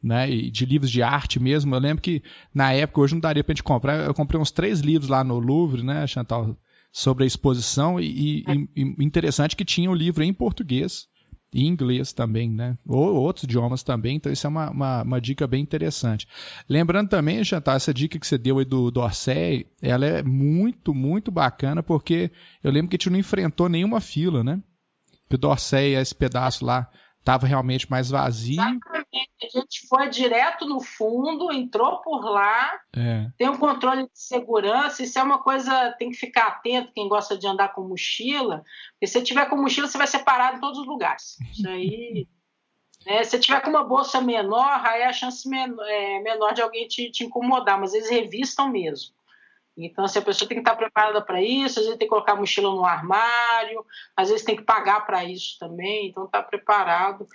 [0.00, 1.74] Né, e de livros de arte mesmo.
[1.74, 2.22] Eu lembro que
[2.54, 3.96] na época, hoje não daria para a gente comprar.
[4.04, 6.56] Eu comprei uns três livros lá no Louvre, né, Chantal?
[6.92, 11.06] Sobre a exposição e, e, e interessante que tinha o livro em português
[11.52, 12.76] e inglês também, né?
[12.86, 16.26] Ou outros idiomas também, então isso é uma, uma, uma, dica bem interessante.
[16.68, 21.30] Lembrando também, Chantal, essa dica que você deu aí do Dorsey, ela é muito, muito
[21.30, 22.30] bacana, porque
[22.62, 24.62] eu lembro que a gente não enfrentou nenhuma fila, né?
[25.28, 28.62] Que o Dorsey, esse pedaço lá, estava realmente mais vazio.
[29.14, 33.26] A gente foi direto no fundo, entrou por lá, é.
[33.38, 35.02] tem um controle de segurança.
[35.02, 39.06] Isso é uma coisa, tem que ficar atento quem gosta de andar com mochila, porque
[39.06, 41.38] se você tiver com mochila, você vai ser parado em todos os lugares.
[41.52, 42.28] Isso aí.
[43.06, 46.86] né, se tiver com uma bolsa menor, aí a chance menor, é, menor de alguém
[46.86, 49.16] te, te incomodar, mas eles revistam mesmo.
[49.74, 52.32] Então, assim, a pessoa tem que estar preparada para isso, às vezes tem que colocar
[52.32, 57.26] a mochila no armário, às vezes tem que pagar para isso também, então está preparado.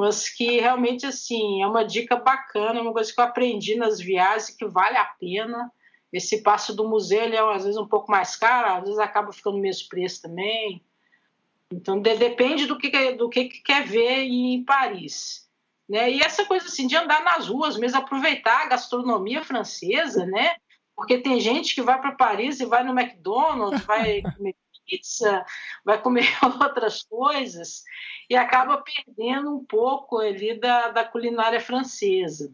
[0.00, 4.00] Mas que realmente, assim, é uma dica bacana, é uma coisa que eu aprendi nas
[4.00, 5.70] viagens que vale a pena.
[6.10, 9.30] Esse passo do museu, ele é às vezes um pouco mais caro, às vezes acaba
[9.30, 10.82] ficando no mesmo preço também.
[11.70, 15.46] Então, de, depende do que, do que, que quer ver em Paris.
[15.86, 16.10] Né?
[16.12, 20.56] E essa coisa assim de andar nas ruas, mesmo aproveitar a gastronomia francesa, né?
[20.96, 24.56] Porque tem gente que vai para Paris e vai no McDonald's, vai comer
[24.90, 25.44] pizza,
[25.84, 26.26] vai comer
[26.60, 27.82] outras coisas
[28.28, 32.52] e acaba perdendo um pouco ali da, da culinária francesa.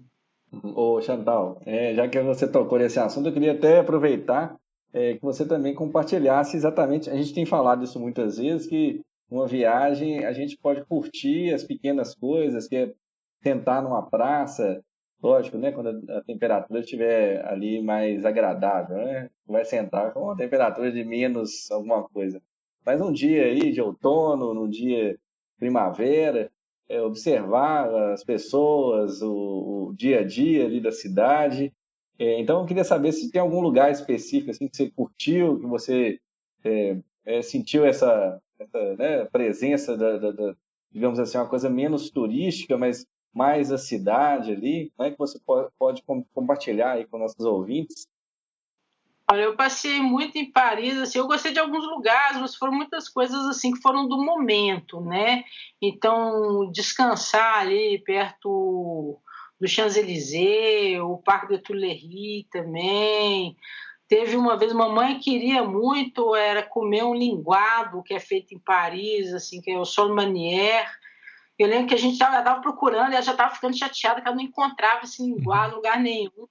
[0.63, 4.57] Ô Chantal, é, já que você tocou nesse assunto, eu queria até aproveitar
[4.93, 7.11] é, que você também compartilhasse exatamente.
[7.11, 11.65] A gente tem falado isso muitas vezes que uma viagem a gente pode curtir as
[11.65, 12.95] pequenas coisas, que é
[13.43, 14.83] sentar numa praça,
[15.23, 15.73] lógico, né?
[15.73, 19.31] Quando a temperatura estiver ali mais agradável, né?
[19.47, 22.41] Vai sentar com uma temperatura de menos alguma coisa.
[22.85, 25.19] Mas um dia aí de outono, num dia
[25.59, 26.51] primavera,
[26.89, 31.73] é, observar as pessoas, o, o, dia a dia ali da cidade.
[32.19, 35.67] É, então, eu queria saber se tem algum lugar específico assim, que você curtiu, que
[35.67, 36.21] você
[36.65, 40.57] é, é sentiu essa, essa né, presença da, da, da,
[40.91, 44.91] digamos assim, uma coisa menos turística, mas mais a cidade ali.
[44.97, 45.39] Como é que você
[45.79, 48.09] pode, compartilhar aí com nossos ouvintes?
[49.31, 53.09] Olha, eu passei muito em Paris, assim, eu gostei de alguns lugares, mas foram muitas
[53.09, 55.45] coisas assim que foram do momento, né?
[55.83, 59.21] Então, descansar ali perto
[59.61, 63.57] do Champs-Élysées, o Parque de Tuileries também.
[64.09, 69.35] Teve uma vez, mamãe queria muito era comer um linguado que é feito em Paris,
[69.35, 70.89] assim, que é o Sol Manière.
[71.59, 74.37] Eu lembro que a gente estava procurando e ela já estava ficando chateada que ela
[74.37, 76.47] não encontrava esse linguado em lugar nenhum.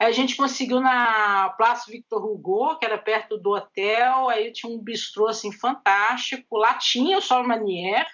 [0.00, 4.72] Aí a gente conseguiu na Praça Victor Hugo, que era perto do hotel, aí tinha
[4.72, 8.06] um bistrô assim fantástico, lá tinha o Sol Manière.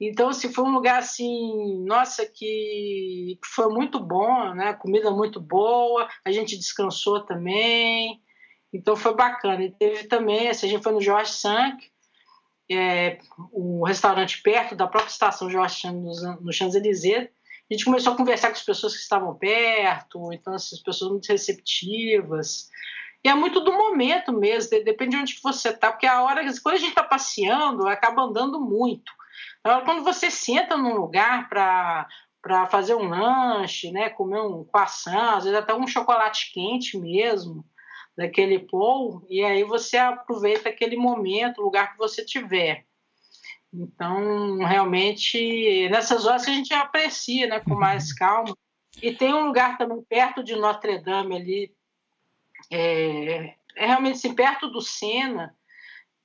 [0.00, 4.72] Então, assim, foi um lugar assim, nossa, que foi muito bom, né?
[4.74, 8.20] Comida muito boa, a gente descansou também.
[8.72, 9.62] Então foi bacana.
[9.62, 11.91] E teve também, assim, a gente foi no George Sank,
[12.76, 13.18] é,
[13.52, 18.54] um restaurante perto da própria estação George no Champs-Élysées, a gente começou a conversar com
[18.54, 22.68] as pessoas que estavam perto, então essas pessoas muito receptivas.
[23.24, 26.74] E é muito do momento mesmo, depende de onde você está, porque a hora, quando
[26.74, 29.10] a gente está passeando, acaba andando muito.
[29.64, 32.06] Agora, quando você senta num lugar para
[32.42, 37.64] para fazer um lanche, né, comer um croissant, às vezes até um chocolate quente mesmo,
[38.16, 42.84] daquele pão, e aí você aproveita aquele momento, o lugar que você tiver.
[43.72, 48.16] Então, realmente, nessas horas que a gente aprecia né, com mais uhum.
[48.18, 48.56] calma.
[49.02, 51.74] E tem um lugar também perto de Notre Dame ali,
[52.70, 55.56] é, é realmente assim, perto do Sena,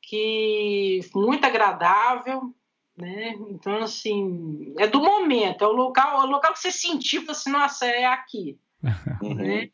[0.02, 2.54] que muito agradável,
[2.98, 3.36] né?
[3.50, 7.52] Então, assim, é do momento, é o local, é o local que você sentiu, assim,
[7.52, 8.60] nossa, é aqui.
[9.22, 9.70] Né?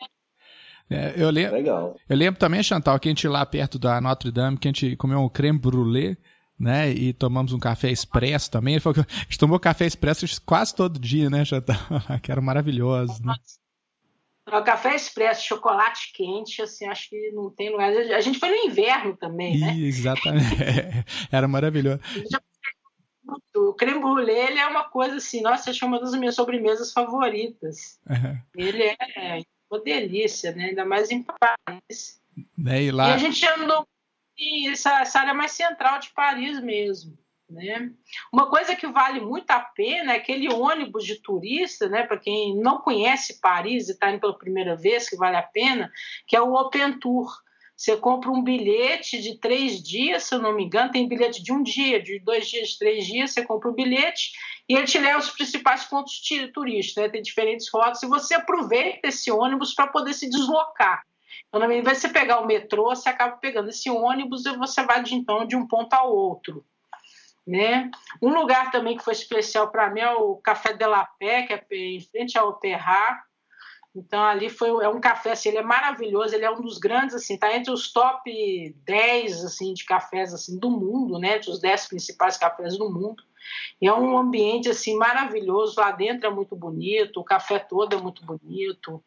[0.93, 1.95] É, eu, lembro, Legal.
[2.07, 4.95] eu lembro também, Chantal, que a gente lá perto da Notre Dame, que a gente
[4.95, 6.17] comeu um creme brulee,
[6.59, 6.89] né?
[6.89, 8.75] E tomamos um café expresso também.
[8.75, 11.75] Ele falou que a gente tomou café expresso quase todo dia, né, Chantal?
[12.21, 13.33] que era maravilhoso, né?
[14.47, 17.89] O café expresso, chocolate quente, assim, acho que não tem lugar.
[17.89, 19.73] A gente foi no inverno também, né?
[19.77, 20.43] Exatamente.
[21.31, 22.01] Era maravilhoso.
[23.55, 26.35] O creme brulee, ele é uma coisa assim, nossa, acho que é uma das minhas
[26.35, 27.97] sobremesas favoritas.
[28.09, 28.37] Uhum.
[28.57, 29.43] Ele é
[29.73, 30.65] uma delícia, né?
[30.65, 32.21] Ainda mais em Paris.
[32.57, 32.83] Né?
[32.83, 33.09] E, lá...
[33.09, 33.87] e a gente andou
[34.71, 37.17] essa, essa área mais central de Paris mesmo.
[37.49, 37.91] Né?
[38.31, 42.03] Uma coisa que vale muito a pena é aquele ônibus de turista, né?
[42.03, 45.91] Para quem não conhece Paris e está indo pela primeira vez, que vale a pena,
[46.25, 47.31] que é o Open Tour.
[47.75, 51.51] Você compra um bilhete de três dias, se eu não me engano, tem bilhete de
[51.51, 54.31] um dia, de dois dias, de três dias, você compra o bilhete
[54.69, 56.21] e ele te leva aos principais pontos
[56.53, 57.09] turísticos, né?
[57.09, 61.03] Tem diferentes rotas e você aproveita esse ônibus para poder se deslocar.
[61.47, 65.03] Então, invés de você pegar o metrô, você acaba pegando esse ônibus e você vai
[65.03, 66.65] de então de um ponto ao outro.
[67.45, 67.91] Né?
[68.21, 71.53] Um lugar também que foi especial para mim é o Café de la Paix, que
[71.53, 73.23] é em frente ao Terrar.
[73.95, 77.15] Então ali foi é um café assim, ele é maravilhoso, ele é um dos grandes
[77.15, 81.59] assim, tá entre os top 10 assim de cafés assim do mundo, né, entre os
[81.59, 83.23] 10 principais cafés do mundo.
[83.79, 88.01] E é um ambiente assim maravilhoso, lá dentro é muito bonito, o café todo é
[88.01, 89.03] muito bonito.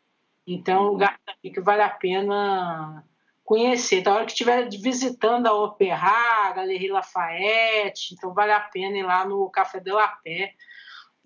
[0.46, 3.04] Então, é um lugar que vale a pena
[3.44, 4.00] conhecer.
[4.00, 8.96] Então, a hora que estiver visitando a Opera, a Galeria Lafayette, então vale a pena
[8.96, 10.54] ir lá no Café de la Paix.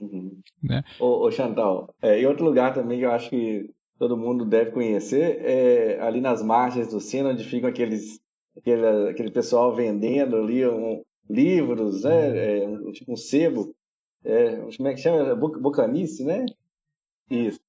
[0.00, 0.40] Uhum.
[0.62, 0.82] Né?
[0.98, 4.70] Ô, ô, Chantal, é, e outro lugar também que eu acho que todo mundo deve
[4.70, 8.18] conhecer é ali nas margens do Sena, onde ficam aqueles
[8.56, 12.62] aquele, aquele pessoal vendendo ali um, livros, né?
[12.62, 13.74] É, um, tipo um sebo.
[14.24, 15.34] É, como é que chama?
[15.34, 16.44] Bocanice, né?
[17.30, 17.60] Isso.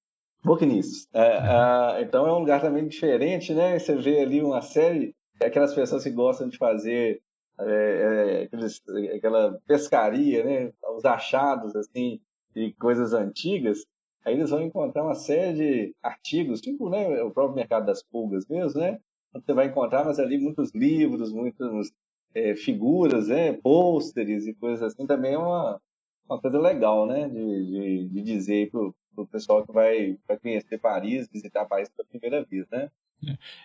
[0.44, 1.08] Boquinis.
[1.14, 3.78] É, é, então é um lugar também diferente, né?
[3.78, 7.22] Você vê ali uma série, aquelas pessoas que gostam de fazer
[7.66, 8.82] é, é aqueles,
[9.16, 10.74] aquela pescaria, né?
[10.96, 12.20] Os achados, assim,
[12.56, 13.86] de coisas antigas.
[14.26, 18.48] Aí eles vão encontrar uma série de artigos, tipo né, o próprio mercado das pulgas
[18.48, 19.00] mesmo, né?
[19.34, 21.92] Você vai encontrar, mas ali muitos livros, muitas
[22.36, 23.54] é, figuras, né?
[23.54, 25.08] Pôsteres e coisas assim.
[25.08, 25.82] Também é uma,
[26.30, 27.28] uma coisa legal, né?
[27.30, 32.08] De, de, de dizer para o pessoal que vai, vai conhecer Paris, visitar Paris pela
[32.08, 32.92] primeira vez, né?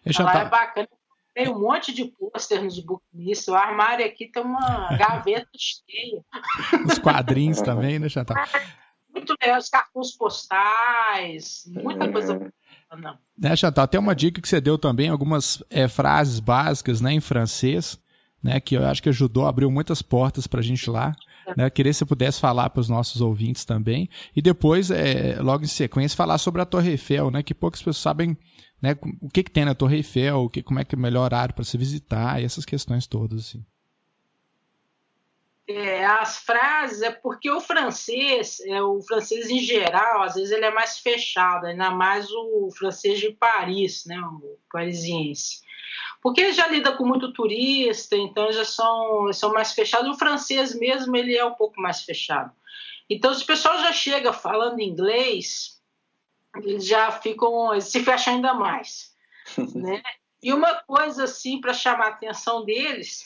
[0.04, 0.40] É, já tá...
[0.40, 0.88] é bacana.
[1.36, 3.46] Tem um monte de pôster nos booklist.
[3.48, 6.24] O armário aqui tem uma gaveta cheia.
[6.90, 8.42] Os quadrinhos também, né, Chantal?
[9.12, 12.08] muito legal, os cartões postais, muita é.
[12.08, 12.52] coisa.
[12.98, 13.18] Não.
[13.36, 17.20] Né, Chantal, até uma dica que você deu também, algumas é, frases básicas né, em
[17.20, 17.98] francês,
[18.42, 21.14] né, que eu acho que ajudou, abriu muitas portas para a gente lá.
[21.54, 21.68] Né?
[21.68, 24.08] Queria que você pudesse falar para os nossos ouvintes também.
[24.34, 27.42] E depois, é, logo em sequência, falar sobre a Torre Eiffel, né?
[27.42, 28.36] que poucas pessoas sabem
[28.80, 31.00] né, o que, que tem na Torre Eiffel, o que, como é que é o
[31.00, 33.40] melhor horário para se visitar, e essas questões todas.
[33.40, 33.64] Assim.
[35.68, 40.64] É, as frases é porque o francês, é, o francês em geral, às vezes ele
[40.64, 45.60] é mais fechado, ainda mais o francês de Paris, né, o parisiense.
[46.22, 50.08] Porque ele já lida com muito turista, então já são, são mais fechados.
[50.08, 52.52] O francês mesmo, ele é um pouco mais fechado.
[53.08, 55.75] Então, se o pessoal já chega falando inglês,
[56.62, 59.14] eles já ficam, eles se fecham ainda mais.
[59.74, 60.02] né?
[60.42, 63.24] E uma coisa, assim, para chamar a atenção deles,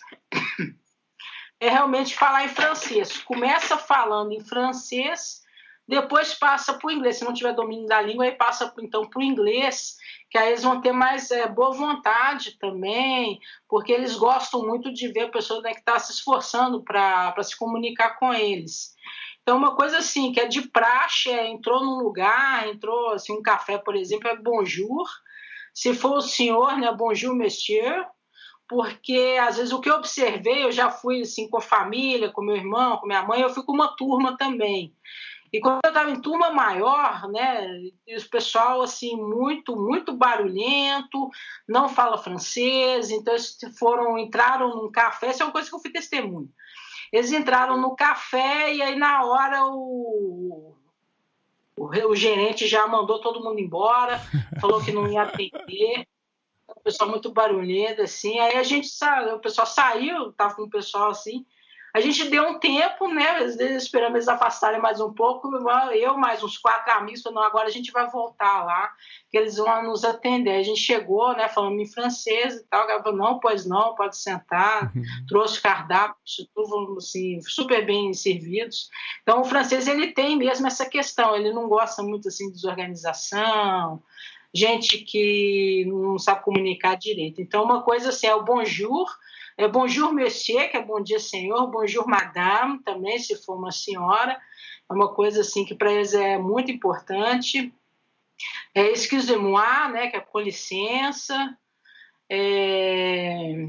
[1.60, 3.18] é realmente falar em francês.
[3.18, 5.42] Começa falando em francês,
[5.86, 7.18] depois passa para o inglês.
[7.18, 9.96] Se não tiver domínio da língua, aí passa então para o inglês
[10.30, 15.08] que aí eles vão ter mais é, boa vontade também, porque eles gostam muito de
[15.08, 18.94] ver a pessoa né, que está se esforçando para se comunicar com eles.
[19.50, 23.42] Então, uma coisa assim, que é de praxe, é, entrou num lugar, entrou assim, um
[23.42, 25.08] café, por exemplo, é bonjour.
[25.74, 28.06] Se for o senhor, né, bonjour, monsieur.
[28.68, 32.42] Porque, às vezes, o que eu observei, eu já fui assim, com a família, com
[32.42, 34.94] meu irmão, com minha mãe, eu fui com uma turma também.
[35.52, 37.66] E quando eu estava em turma maior, né,
[38.06, 41.28] e o pessoal assim muito muito barulhento,
[41.68, 45.80] não fala francês, então eles foram entraram num café, essa é uma coisa que eu
[45.80, 46.48] fui testemunho.
[47.12, 50.74] Eles entraram no café e aí na hora o
[51.80, 54.20] o, o gerente já mandou todo mundo embora,
[54.60, 56.06] falou que não ia atender.
[56.68, 58.38] O pessoal muito barulhento assim.
[58.38, 61.46] Aí a gente saiu, o pessoal saiu, tava com o pessoal assim.
[61.92, 63.38] A gente deu um tempo, né?
[63.38, 65.48] Às vezes esperamos eles afastarem mais um pouco.
[65.92, 68.90] Eu, mais uns quatro amigos, não, agora a gente vai voltar lá,
[69.30, 70.56] que eles vão nos atender.
[70.56, 72.88] A gente chegou, né, falando em francês e tal.
[72.88, 74.92] Ela falou, não, pois não, pode sentar.
[74.94, 75.02] Uhum.
[75.28, 76.16] Trouxe cardápio,
[76.54, 78.88] tudo assim, super bem servidos.
[79.22, 81.34] Então, o francês, ele tem mesmo essa questão.
[81.34, 84.00] Ele não gosta muito, assim, de desorganização,
[84.54, 87.40] gente que não sabe comunicar direito.
[87.40, 89.08] Então, uma coisa assim, é o bonjour
[89.64, 91.66] é bonjour, monsieur, que é bom dia, senhor.
[91.70, 94.40] Bonjour, madame, também, se for uma senhora.
[94.90, 97.70] É uma coisa assim que para eles é muito importante.
[98.74, 101.54] É excusez-moi, né, que é com licença.
[102.30, 103.68] É...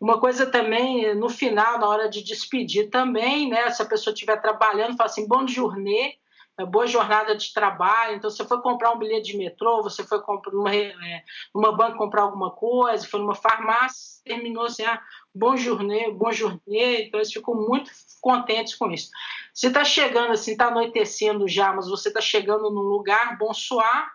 [0.00, 4.42] Uma coisa também, no final, na hora de despedir também, né, se a pessoa estiver
[4.42, 6.18] trabalhando, fala assim, bonne journée,
[6.66, 8.16] boa jornada de trabalho.
[8.16, 10.20] Então, você foi comprar um bilhete de metrô, você foi
[10.52, 15.00] numa, é, numa banca comprar alguma coisa, foi numa farmácia, terminou assim, ah,
[15.34, 17.06] bom journée, bom journée.
[17.06, 19.10] Então, eles ficam muito contentes com isso.
[19.52, 24.10] Você está chegando assim, está anoitecendo já, mas você está chegando num lugar, bom suar,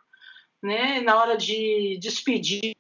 [0.62, 1.02] né?
[1.02, 2.76] Na hora de despedir,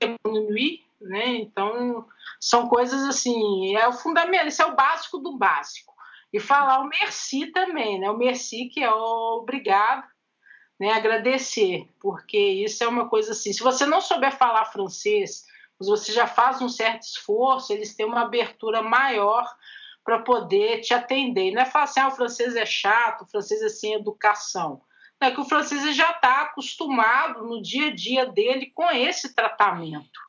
[1.01, 1.35] né?
[1.35, 2.05] Então,
[2.39, 5.96] são coisas assim, é o fundamental, isso é o básico do básico.
[6.33, 8.09] E falar o merci também, né?
[8.09, 10.05] O merci que é o obrigado,
[10.79, 10.91] né?
[10.91, 13.53] Agradecer, porque isso é uma coisa assim.
[13.53, 15.45] Se você não souber falar francês,
[15.79, 19.45] você já faz um certo esforço, eles têm uma abertura maior
[20.03, 21.51] para poder te atender.
[21.51, 24.81] não é falar assim, ah, o francês é chato, o francês é sem educação.
[25.19, 30.19] é que o francês já está acostumado no dia a dia dele com esse tratamento.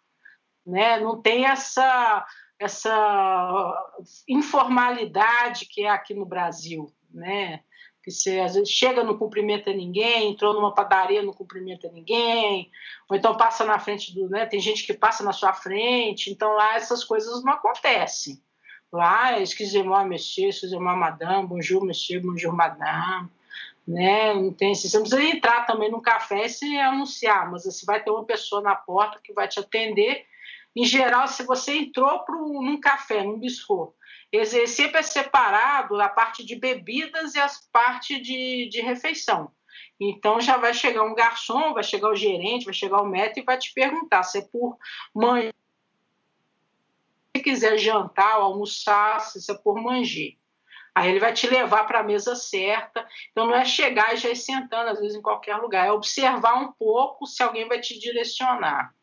[0.67, 0.99] Né?
[1.01, 2.27] Não tem essa
[2.59, 3.93] essa
[4.27, 7.61] informalidade que é aqui no Brasil, né?
[8.03, 12.71] Que você às vezes chega não cumprimenta ninguém, entrou numa padaria não cumprimenta ninguém,
[13.09, 14.45] ou então passa na frente do, né?
[14.47, 18.43] Tem gente que passa na sua frente, então lá essas coisas não acontecem.
[18.91, 23.29] Lá, excusez-moi, monsieur, excusez-moi, madame, bonjour, monsieur, bonjour, madame,
[23.87, 24.35] né?
[24.35, 28.03] Não tem, você não precisa entrar também no café e se anunciar, mas você vai
[28.03, 30.27] ter uma pessoa na porta que vai te atender
[30.79, 33.97] em geral, se você entrou pro, num café, num bistrô,
[34.69, 39.51] sempre é separado a parte de bebidas e a parte de, de refeição.
[40.01, 43.43] Então já vai chegar um garçom, vai chegar o gerente, vai chegar o médico e
[43.43, 44.79] vai te perguntar se é por
[45.13, 45.51] manhã,
[47.37, 50.39] se quiser jantar ou almoçar, se é por manger.
[50.95, 53.05] Aí ele vai te levar para a mesa certa.
[53.33, 55.87] Então não é chegar e já ir sentando, às vezes, em qualquer lugar.
[55.87, 58.95] É observar um pouco se alguém vai te direcionar.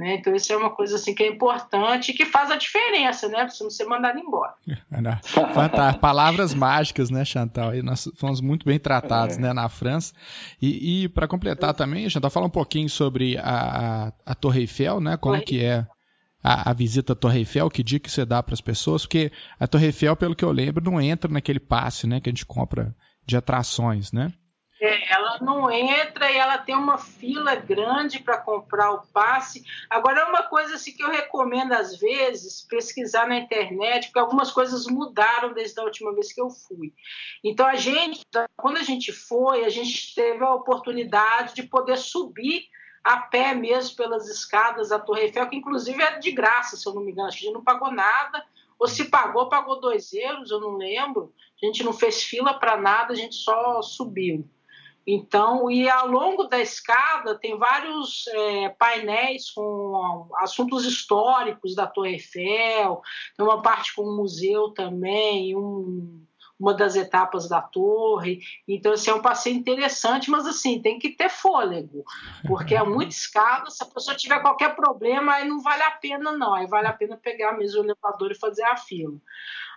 [0.00, 0.14] Né?
[0.14, 3.40] Então isso é uma coisa assim que é importante e que faz a diferença, né?
[3.40, 4.54] Pra você não ser mandado embora.
[5.52, 6.00] Fantástico.
[6.00, 7.74] Palavras mágicas, né, Chantal?
[7.74, 9.40] E nós fomos muito bem tratados, é.
[9.42, 10.14] né, na França.
[10.60, 15.02] E, e para completar também, Chantal, fala um pouquinho sobre a, a, a Torre Eiffel,
[15.02, 15.18] né?
[15.18, 15.44] Como Torre...
[15.44, 15.86] que é
[16.42, 19.02] a, a, visita à Torre Eiffel, que dica que você dá para as pessoas?
[19.02, 22.32] Porque a Torre Eiffel, pelo que eu lembro, não entra naquele passe, né, que a
[22.32, 22.96] gente compra
[23.26, 24.32] de atrações, né?
[24.80, 29.62] É, ela não entra e ela tem uma fila grande para comprar o passe.
[29.90, 34.50] Agora, é uma coisa assim, que eu recomendo, às vezes, pesquisar na internet, porque algumas
[34.50, 36.94] coisas mudaram desde a última vez que eu fui.
[37.44, 38.22] Então, a gente,
[38.56, 42.64] quando a gente foi, a gente teve a oportunidade de poder subir
[43.04, 46.94] a pé mesmo pelas escadas da Torre Eiffel, que inclusive é de graça, se eu
[46.94, 47.28] não me engano.
[47.28, 48.42] A gente não pagou nada,
[48.78, 51.34] ou se pagou, pagou dois euros, eu não lembro.
[51.62, 54.48] A gente não fez fila para nada, a gente só subiu.
[55.12, 62.12] Então, e ao longo da escada tem vários é, painéis com assuntos históricos da Torre
[62.12, 63.02] Eiffel,
[63.36, 66.24] tem uma parte com um museu também, um,
[66.60, 68.38] uma das etapas da torre.
[68.68, 72.04] Então, assim, é um passeio interessante, mas assim, tem que ter fôlego,
[72.46, 73.68] porque é muita escada.
[73.68, 76.54] Se a pessoa tiver qualquer problema, aí não vale a pena, não.
[76.54, 79.18] Aí vale a pena pegar mesmo o elevador e fazer a fila.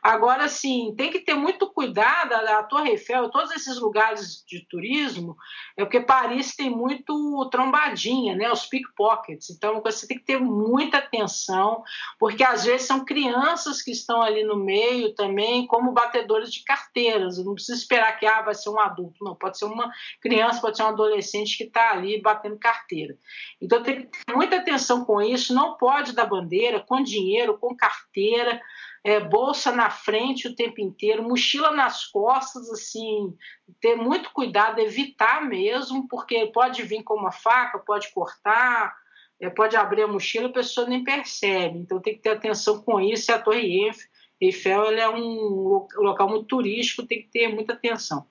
[0.04, 2.34] Agora, sim, tem que ter muito cuidado.
[2.34, 5.38] A Torre Eiffel, todos esses lugares de turismo,
[5.78, 8.52] é porque Paris tem muito trombadinha, né?
[8.52, 9.50] Os pickpockets.
[9.50, 11.84] Então, você tem que ter muita atenção,
[12.20, 17.38] porque às vezes são crianças que estão ali no meio também, como batedores de carteiras.
[17.38, 19.36] Não precisa esperar que ah, vai ser um adulto, não.
[19.36, 19.90] Pode ser uma
[20.20, 23.18] criança, pode ser um adolescente que está ali batendo carteira.
[23.62, 25.54] Então, tem que ter muita atenção com isso.
[25.54, 28.62] Não pode dar bandeira com dinheiro, com carteira
[29.04, 33.36] é, bolsa na frente o tempo inteiro, mochila nas costas, assim,
[33.82, 38.96] ter muito cuidado, evitar mesmo, porque pode vir com uma faca, pode cortar,
[39.40, 41.80] é, pode abrir a mochila, a pessoa nem percebe.
[41.80, 43.30] Então tem que ter atenção com isso.
[43.30, 43.92] E a Torre
[44.40, 48.26] Eiffel é um local muito turístico, tem que ter muita atenção.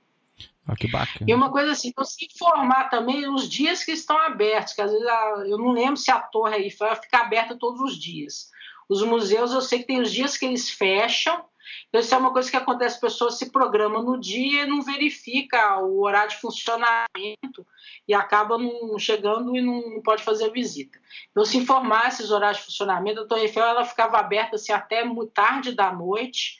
[0.66, 1.26] Ah, que bacana.
[1.28, 4.90] E uma coisa assim, então se informar também os dias que estão abertos, que às
[4.90, 8.50] vezes a, eu não lembro se a Torre Eiffel fica aberta todos os dias.
[8.88, 11.44] Os museus, eu sei que tem os dias que eles fecham,
[11.88, 14.82] então, isso é uma coisa que acontece, a pessoa se programa no dia e não
[14.82, 17.66] verifica o horário de funcionamento
[18.08, 20.98] e acaba não chegando e não pode fazer a visita.
[21.30, 25.04] Então, se informar esses horários de funcionamento, a Torre Eiffel ela ficava aberta assim, até
[25.04, 26.56] muito tarde da noite,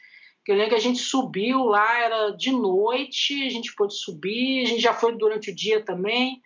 [0.47, 4.69] eu lembro que a gente subiu lá, era de noite, a gente pôde subir, a
[4.69, 6.43] gente já foi durante o dia também,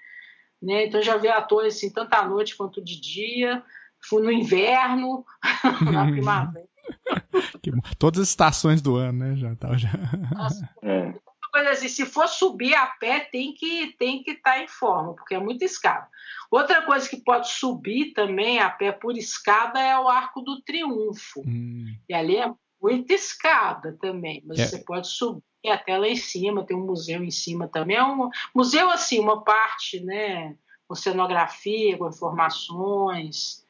[0.62, 0.86] né?
[0.86, 3.64] então já vi a torre assim, tanto à noite quanto de dia
[4.08, 5.24] fui no inverno,
[5.92, 6.66] na primavera.
[7.98, 9.36] Todas as estações do ano, né?
[9.36, 9.90] Já tá, já.
[10.34, 11.14] Nossa, é.
[11.70, 15.34] assim, se for subir a pé, tem que tem que estar tá em forma, porque
[15.34, 16.08] é muito escada.
[16.50, 21.40] Outra coisa que pode subir também a pé por escada é o Arco do Triunfo.
[21.46, 21.96] Hum.
[22.08, 24.66] E ali é muita escada também, mas é.
[24.66, 27.96] você pode subir até lá em cima, tem um museu em cima também.
[27.96, 30.54] É um museu assim, uma parte, né,
[30.86, 33.65] com cenografia, com informações.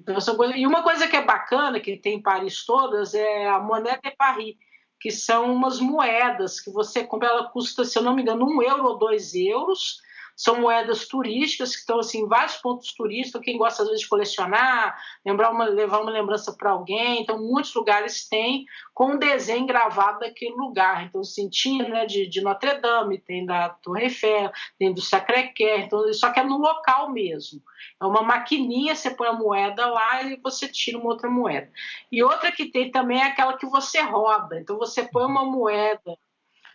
[0.00, 0.56] Então, coisa...
[0.56, 4.10] E uma coisa que é bacana, que tem em Paris todas, é a moneda de
[4.16, 4.56] Paris,
[4.98, 8.62] que são umas moedas que você compra, ela custa, se eu não me engano, um
[8.62, 10.00] euro ou dois euros,
[10.40, 13.42] são moedas turísticas que estão assim, em vários pontos turísticos.
[13.44, 17.20] Quem gosta, às vezes, de colecionar, lembrar uma, levar uma lembrança para alguém.
[17.20, 18.64] Então, muitos lugares têm
[18.94, 21.04] com um desenho gravado daquele lugar.
[21.04, 25.80] Então, assim, tinha né, de, de Notre Dame, tem da Torre Eiffel, tem do Sacré-Cœur,
[25.80, 27.60] então, só que é no local mesmo.
[28.00, 31.70] É uma maquininha, você põe a moeda lá e você tira uma outra moeda.
[32.10, 34.58] E outra que tem também é aquela que você roda.
[34.58, 36.16] Então, você põe uma moeda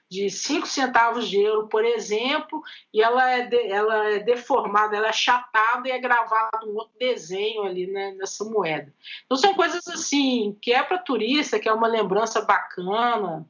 [0.10, 2.62] de 5 centavos de euro, por exemplo,
[2.94, 6.98] e ela é, de, ela é deformada, ela é achatada e é gravado um outro
[7.00, 8.94] desenho ali né, nessa moeda.
[9.26, 13.48] Então são coisas assim, que é para turista, que é uma lembrança bacana,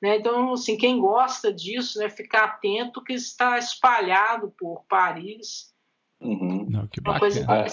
[0.00, 0.16] né?
[0.16, 5.74] Então, assim, quem gosta disso, né, ficar atento que está espalhado por Paris.
[6.20, 6.66] Uhum.
[6.68, 7.64] Não, que bacana.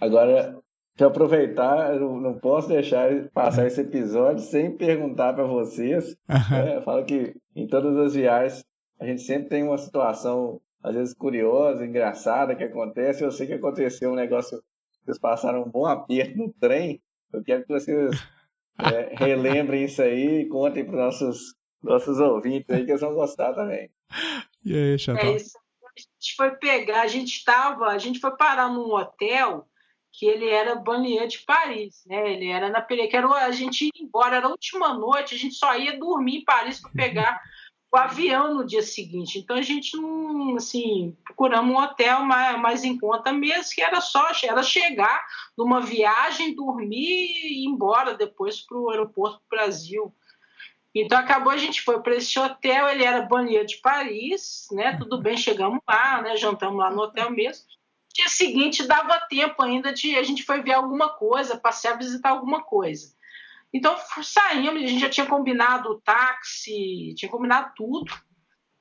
[0.00, 0.60] Agora,
[0.98, 6.16] Deixa eu aproveitar, eu não posso deixar passar esse episódio sem perguntar para vocês.
[6.28, 6.82] Uhum.
[6.82, 8.64] falo que em todas as viagens
[8.98, 13.22] a gente sempre tem uma situação, às vezes curiosa, engraçada que acontece.
[13.22, 14.60] Eu sei que aconteceu um negócio,
[15.04, 17.00] vocês passaram um bom aperto no trem.
[17.32, 18.10] Eu quero que vocês
[18.80, 23.14] é, relembrem isso aí e contem para os nossos, nossos ouvintes aí que eles vão
[23.14, 23.88] gostar também.
[24.64, 25.26] E aí, Chantal?
[25.26, 25.56] É isso.
[25.56, 29.64] A gente foi pegar, a gente estava, a gente foi parar num hotel
[30.12, 32.32] que ele era banlieues de Paris, né?
[32.32, 35.54] Ele era na que era a gente ia embora, era a última noite, a gente
[35.54, 37.40] só ia dormir em Paris para pegar
[37.90, 39.38] o avião no dia seguinte.
[39.38, 44.00] Então a gente não, assim, procuramos um hotel mais, mais em conta mesmo, que era
[44.00, 45.24] só era chegar
[45.56, 50.14] numa viagem, dormir e ir embora depois para o aeroporto do Brasil.
[50.94, 54.96] Então acabou, a gente foi para esse hotel, ele era banlieues de Paris, né?
[54.98, 56.36] Tudo bem, chegamos lá, né?
[56.36, 57.66] Jantamos lá no hotel mesmo
[58.14, 62.62] dia seguinte dava tempo ainda de a gente foi ver alguma coisa, passear, visitar alguma
[62.62, 63.14] coisa.
[63.72, 68.12] Então saímos, a gente já tinha combinado o táxi, tinha combinado tudo.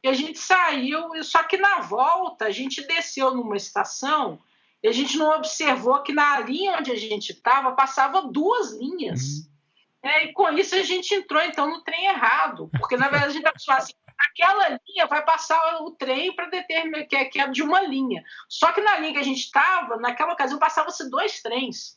[0.04, 4.40] E a gente saiu, só que na volta a gente desceu numa estação
[4.82, 9.22] e a gente não observou que na linha onde a gente estava passava duas linhas.
[9.22, 9.57] Uhum.
[10.04, 13.34] É, e com isso a gente entrou então no trem errado, porque na verdade a
[13.34, 17.48] gente estava assim, aquela linha vai passar o trem para determinar que é, que é
[17.48, 18.24] de uma linha.
[18.48, 21.96] Só que na linha que a gente estava, naquela ocasião passava-se dois trens.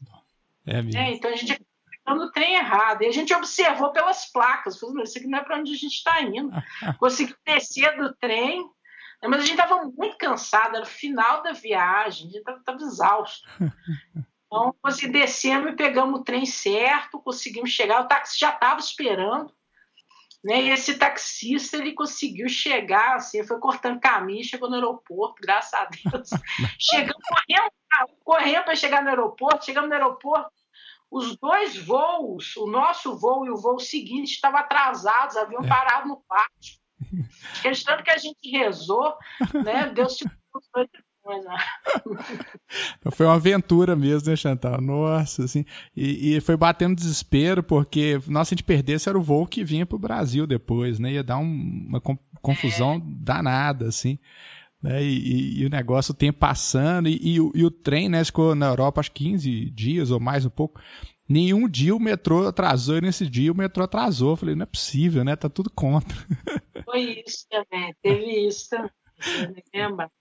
[0.67, 1.53] É, é, então a gente
[2.01, 3.03] entrou no trem errado.
[3.03, 5.95] E a gente observou pelas placas, falou, isso aqui não é para onde a gente
[5.95, 6.51] está indo.
[6.99, 8.69] Conseguiu descer do trem,
[9.23, 13.49] mas a gente estava muito cansado, era o final da viagem, a gente estava exausto.
[14.53, 19.55] Então, consegui descemos e pegamos o trem certo, conseguimos chegar, o táxi já estava esperando.
[20.43, 20.63] Né?
[20.63, 25.85] E esse taxista ele conseguiu chegar, assim, foi cortando caminho, chegou no aeroporto, graças a
[25.85, 26.31] Deus.
[26.81, 27.71] Chegamos correndo,
[28.25, 30.51] correndo para chegar no aeroporto, chegamos no aeroporto,
[31.11, 36.23] os dois voos, o nosso voo e o voo seguinte, estavam atrasados, haviam parado no
[36.23, 36.81] pátio.
[37.63, 39.17] Questão que a gente rezou,
[39.65, 39.87] né?
[39.89, 40.25] Deus se
[43.13, 44.81] foi uma aventura mesmo, né, Chantal?
[44.81, 45.65] Nossa, assim.
[45.97, 49.65] E, e, foi batendo desespero, porque, nossa, se a gente perdesse, era o voo que
[49.65, 51.13] vinha pro Brasil depois, né?
[51.13, 52.01] Ia dar um, uma
[52.41, 53.01] confusão é.
[53.05, 54.19] danada, assim.
[54.83, 55.03] Né?
[55.03, 58.25] E, e, e, o negócio, o tempo passando, e, o, e o trem, né?
[58.25, 60.81] Ficou na Europa, acho 15 dias ou mais um pouco.
[61.29, 64.31] Nenhum dia o metrô atrasou, e nesse dia o metrô atrasou.
[64.31, 65.37] Eu falei, não é possível, né?
[65.37, 66.17] Tá tudo contra.
[66.85, 68.91] Foi isso também, teve isso também.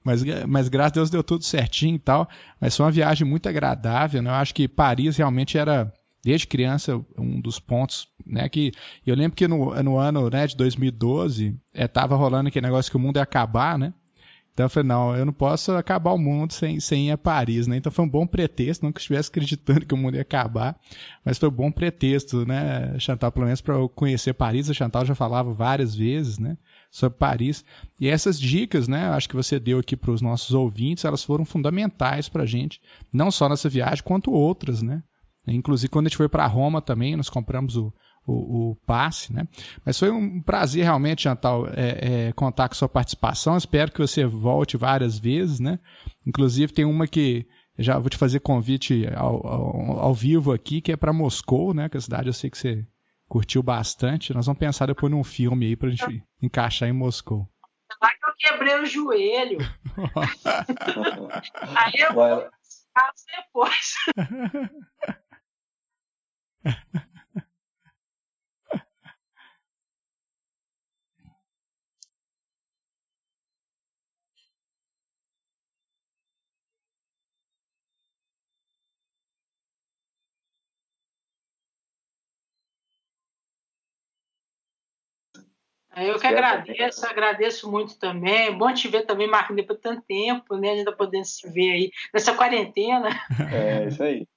[0.03, 2.27] Mas, mas graças a Deus deu tudo certinho e tal.
[2.59, 4.29] Mas foi uma viagem muito agradável, né?
[4.29, 5.91] Eu acho que Paris realmente era,
[6.23, 8.47] desde criança, um dos pontos, né?
[8.49, 8.71] Que
[9.05, 12.97] eu lembro que no, no ano né, de 2012, é, tava rolando aquele negócio que
[12.97, 13.93] o mundo ia acabar, né?
[14.59, 17.65] Então eu falei, não, eu não posso acabar o mundo sem, sem ir a Paris,
[17.65, 17.77] né?
[17.77, 20.77] Então foi um bom pretexto, não que eu estivesse acreditando que o mundo ia acabar,
[21.23, 24.69] mas foi um bom pretexto, né, Chantal, pelo menos para eu conhecer Paris.
[24.69, 26.57] A Chantal já falava várias vezes, né?
[26.89, 27.63] Sobre Paris.
[27.99, 31.45] E essas dicas, né, acho que você deu aqui para os nossos ouvintes, elas foram
[31.45, 32.81] fundamentais para a gente,
[33.13, 35.03] não só nessa viagem, quanto outras, né?
[35.47, 37.93] Inclusive, quando a gente foi para Roma também, nós compramos o,
[38.25, 39.47] o, o, passe, né?
[39.85, 43.57] Mas foi um prazer realmente, Chantal, é, é, contar com sua participação.
[43.57, 45.79] Espero que você volte várias vezes, né?
[46.27, 50.91] Inclusive, tem uma que já vou te fazer convite ao, ao, ao vivo aqui, que
[50.91, 51.89] é para Moscou, né?
[51.89, 52.85] Que é a cidade eu sei que você
[53.29, 54.33] curtiu bastante.
[54.33, 57.47] Nós vamos pensar depois num filme aí pra gente encaixar em Moscou.
[58.01, 59.59] Lá que eu quebrei o joelho.
[61.75, 62.49] aí eu vou
[63.37, 63.95] depois.
[86.07, 88.47] eu que agradeço, agradeço muito também.
[88.47, 90.71] É bom te ver também, Marco, depois de tanto tempo, né?
[90.71, 93.09] A gente tá podendo se ver aí nessa quarentena.
[93.51, 94.27] É, isso aí.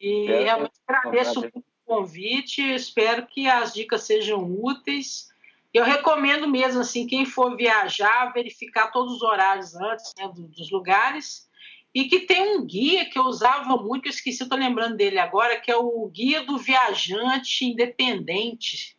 [0.00, 5.30] E é, realmente agradeço muito o convite, espero que as dicas sejam úteis.
[5.72, 11.48] Eu recomendo mesmo, assim, quem for viajar, verificar todos os horários antes né, dos lugares.
[11.94, 15.60] E que tem um guia que eu usava muito, eu esqueci, estou lembrando dele agora,
[15.60, 18.96] que é o Guia do Viajante Independente,